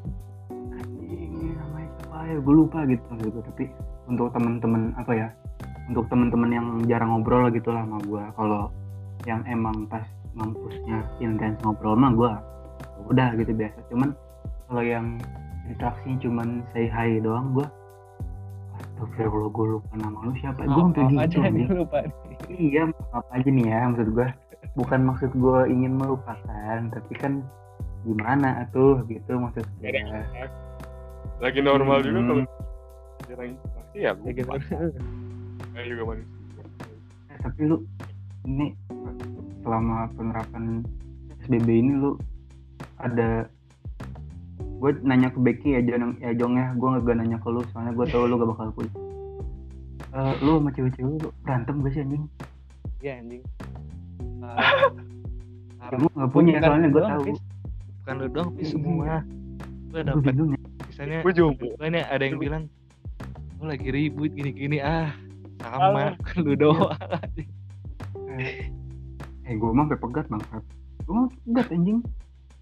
[0.80, 2.38] anjing namanya siapa ya?
[2.40, 3.40] Gue lupa gitu gitu.
[3.42, 3.64] Tapi
[4.08, 5.28] untuk teman-teman apa ya?
[5.92, 8.72] Untuk teman-teman yang jarang ngobrol gitu lah sama gue kalau
[9.28, 10.06] yang emang pas
[10.38, 12.32] ngampusnya intens ngobrol mah gue
[13.12, 13.80] udah gitu biasa.
[13.92, 14.16] Cuman
[14.72, 15.20] kalau yang
[15.68, 17.68] interaksinya cuman say hi doang gue
[19.02, 20.94] Astagfirullah gue lupa nama lu siapa gue Maaf
[21.26, 22.38] gitu nih lupa nih.
[22.52, 24.28] Iya, maaf aja nih ya maksud gue.
[24.72, 27.42] Bukan maksud gue ingin melupakan, tapi kan
[28.04, 29.90] gimana atuh gitu maksud gue.
[31.42, 32.30] lagi normal juga Hmm.
[32.30, 32.46] kalau
[33.26, 34.46] jarang pasti ya Ya gitu.
[34.46, 34.78] lupa.
[35.68, 36.38] Saya juga manusia.
[37.26, 37.78] Eh, tapi lu
[38.44, 38.78] ini
[39.60, 40.86] selama penerapan
[41.40, 42.12] SBB ini lu
[43.00, 43.50] ada
[44.82, 47.94] gue nanya ke Becky ya Jong ya Jong ya gue gak nanya ke lu soalnya
[47.94, 48.96] gue tau lu gak bakal kuliah
[50.12, 52.24] Eh, lu sama cewek-cewek lu berantem gak sih anjing?
[53.00, 53.44] Iya anjing.
[55.80, 57.24] Ya, gue gak punya Bukan soalnya lu gue doang, tahu.
[57.24, 57.40] Fis.
[58.02, 59.14] Bukan lu dong, Pis, semua.
[59.88, 60.60] Gue dapet bingung ya.
[60.92, 61.72] misalnya Gue jomblo.
[61.80, 62.64] Makanya ada yang bilang
[63.62, 65.14] lu lagi ribut gini-gini ah
[65.62, 66.92] sama lu doang
[69.46, 70.64] Eh gue mah sampai pegat bangsat.
[71.08, 72.00] Gue mah pegat anjing.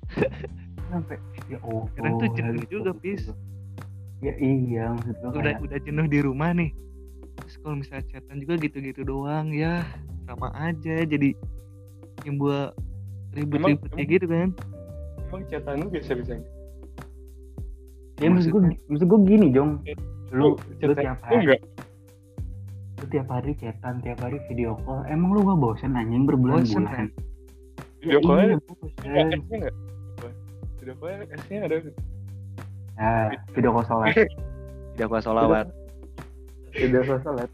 [0.89, 1.17] sampai
[1.47, 1.85] ya oh.
[1.93, 3.01] Kadang tuh jenuh gitu, juga, gitu.
[3.01, 3.23] Pis.
[4.19, 6.75] Ya iya maksud gue udah kayak udah jenuh di rumah nih
[7.39, 9.87] terus kalau misalnya chatan juga gitu-gitu doang ya
[10.27, 11.31] sama aja jadi
[12.19, 12.75] timbul
[13.31, 14.49] ribut-ribut Emang- kayak gitu kan
[15.31, 16.35] Emang chatan lu biasa-biasa
[18.19, 18.61] ya maksud gue
[18.91, 19.71] maksud gue gini Jong.
[20.35, 21.61] Lu lu tiap lu hari enggak
[22.99, 27.07] lu tiap hari chatan tiap hari video call emang lu gak bosen anjing Bosen, berbulan-bulan
[28.03, 28.91] video Ya, call iya, nya buset.
[28.99, 29.75] S nya nggak
[30.79, 31.77] video call S nya ada
[32.99, 33.11] Ya,
[33.53, 34.11] video call sholat.
[34.93, 35.67] tidak gua sholawat.
[36.71, 37.49] Video call sholat.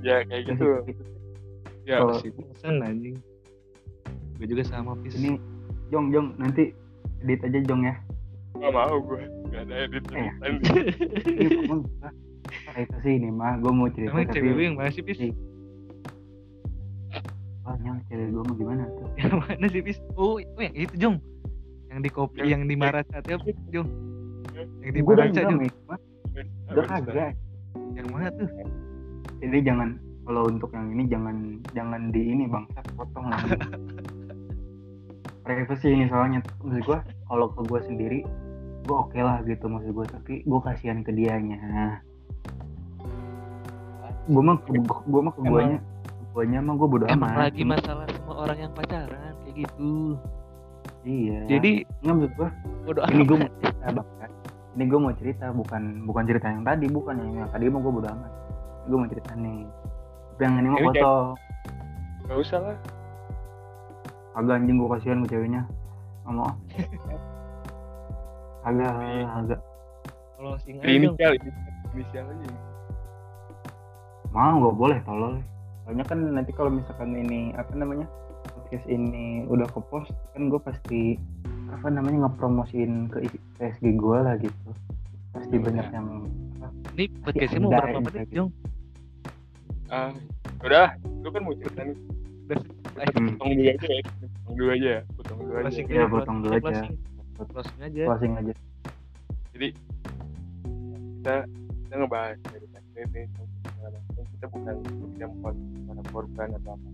[0.00, 0.66] ya kayak gitu.
[1.82, 3.18] Ya Kalau- sih bosan anjing.
[4.36, 5.14] Gue juga sama pis.
[5.14, 5.34] Ini
[5.88, 6.70] Jong, Jong, nanti
[7.20, 7.94] edit aja Jong ya.
[8.56, 10.30] nggak mau gue nggak ada edit Eh.
[10.40, 10.80] editan
[12.72, 15.18] Ini itu sih ini mah gue mau cerita emang cewek tapi yang mana sih pis?
[17.60, 19.08] Banyak cewek gue mau gimana tuh?
[19.20, 19.98] yang mana sih pis?
[20.16, 21.20] Oh, oh yang itu jong
[21.86, 23.36] yang di kopi Yang- yang di Maracatnya
[23.68, 23.88] jong
[24.80, 25.40] yang di Maraca.
[25.86, 26.00] Mah.
[26.68, 27.32] Udah kagak.
[27.92, 28.48] yang mana tuh
[29.36, 29.88] Jadi jangan
[30.22, 31.36] kalau untuk yang ini jangan
[31.70, 33.52] jangan di ini bangsa potong lagi.
[35.44, 38.20] Privacy ini soalnya maksud gue kalau ke gue sendiri
[38.82, 42.00] gue oke lah gitu maksud gue tapi gue kasihan ke dianya.
[44.26, 45.78] Gue mah gue mah ke Emang- guanya
[46.32, 47.48] guanya mah gue bodo emang amat.
[47.48, 50.20] lagi masalah sama orang yang pacaran kayak gitu
[51.06, 51.38] Iya.
[51.46, 52.48] jadi nggak maksud gue
[52.82, 54.30] bodo ini gue mau cerita bahkan
[54.76, 57.92] ini gue mau cerita bukan bukan cerita yang tadi bukan yang, yang tadi mau gue
[57.96, 58.32] bodo amat.
[58.86, 59.64] Gue mau cerita nih.
[60.36, 61.12] Tapi yang ini mau Ini foto
[62.28, 62.78] nggak usah lah.
[64.36, 65.62] Agak anjing gue kasihan ke ceweknya.
[66.28, 66.44] Mau.
[68.68, 68.92] Agak
[69.32, 69.60] agak
[70.36, 71.32] kalau singa jong inisial
[71.96, 72.48] inisial aja.
[74.36, 75.40] Mau nggak boleh tolol.
[75.88, 78.04] Soalnya kan nanti kalau misalkan ini apa namanya
[78.66, 81.14] podcast ini udah ke post kan gue pasti
[81.70, 83.22] apa namanya ngepromosiin ke
[83.62, 84.70] PSG gue lah gitu
[85.30, 85.62] pasti Iya.
[85.70, 86.06] banyak yang
[86.58, 88.50] apa, ini podcastnya mau berapa menit jong
[89.86, 90.10] ah
[90.66, 91.94] udah lu kan mau cerita nih
[92.42, 94.02] udah eh, hmm, potong dulu aja ya
[94.34, 96.82] potong dulu aja ya potong dulu aja Iya, aja, potong dulu closing, aja.
[96.82, 97.48] closing.
[97.54, 98.52] closing aja closing aja
[99.54, 99.68] jadi
[101.22, 101.34] kita
[101.86, 103.22] kita ngebahas dari tadi ini
[104.34, 104.74] kita bukan
[105.14, 105.54] tidak bukan
[105.86, 106.88] para korban atau apa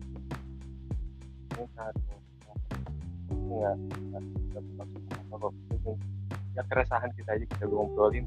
[5.73, 5.91] Itu
[6.53, 8.27] ya keresahan kita aja kita ngobrolin.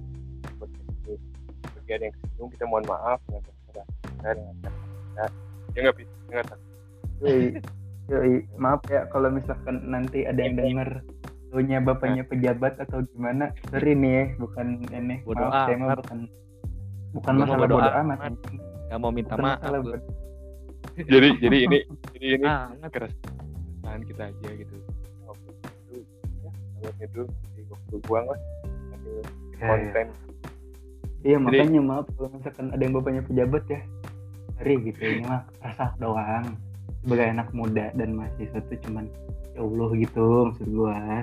[0.59, 3.19] Bagi ada yang kesinggung kita mohon maaf.
[3.30, 3.82] Dengan kata kita
[5.76, 6.59] ya nggak bisa ya nggak
[7.23, 7.43] Yoi,
[8.11, 8.34] yoi.
[8.59, 11.03] maaf ya kalau misalkan nanti ada yang denger
[11.55, 15.23] punya bapaknya pejabat atau gimana sorry nih ya bukan ini.
[15.23, 16.19] Bodo maaf saya mah bukan
[17.15, 18.17] bukan masalah bodo bodo amat.
[18.91, 20.24] nggak mau minta Bukan maaf
[20.97, 21.79] jadi jadi ini
[22.11, 22.89] jadi ini Banget.
[22.89, 24.75] keresahan kita aja gitu.
[25.21, 25.97] Ngobrol itu
[26.95, 28.39] ya dulu di waktu buang lah
[28.91, 29.23] Ambil Ya,
[29.57, 29.67] ya.
[29.69, 30.07] konten.
[31.21, 33.81] Iya Jadi- makanya maaf kalau misalkan ada yang bapaknya pejabat ya.
[34.55, 36.45] Sorry gitu ini mah rasa doang.
[37.01, 39.05] Sebagai anak muda dan mahasiswa tuh cuman
[39.51, 41.21] ya Allah gitu maksud gua.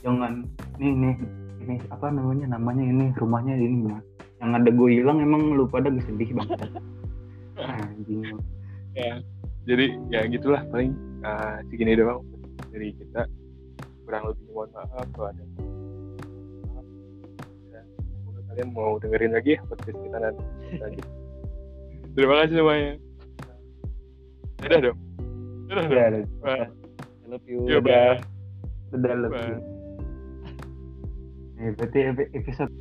[0.00, 0.44] Jangan
[0.76, 1.14] nih nih
[1.60, 4.00] ini apa namanya namanya ini rumahnya ini mah
[4.40, 6.64] yang ada gue hilang emang lu pada sedih banget.
[7.60, 8.24] Anjing
[8.96, 9.14] ya.
[9.68, 12.24] Jadi ya gitulah paling ah, segini doang
[12.70, 13.26] dari kita.
[14.06, 15.44] Kurang lebih mohon maaf kalau ada
[18.10, 20.44] semoga kalian mau dengerin lagi ya podcast kita nanti.
[20.80, 21.06] Lanjut.
[22.18, 22.92] terima kasih semuanya.
[24.60, 24.98] Dadah dong
[25.70, 26.10] dadah dong udah
[26.42, 26.66] Bye.
[27.22, 27.62] I love you.
[27.70, 28.18] Ya, bye.
[28.90, 29.62] udah lebih Bye.
[31.60, 32.72] Eh, berarti epi- episode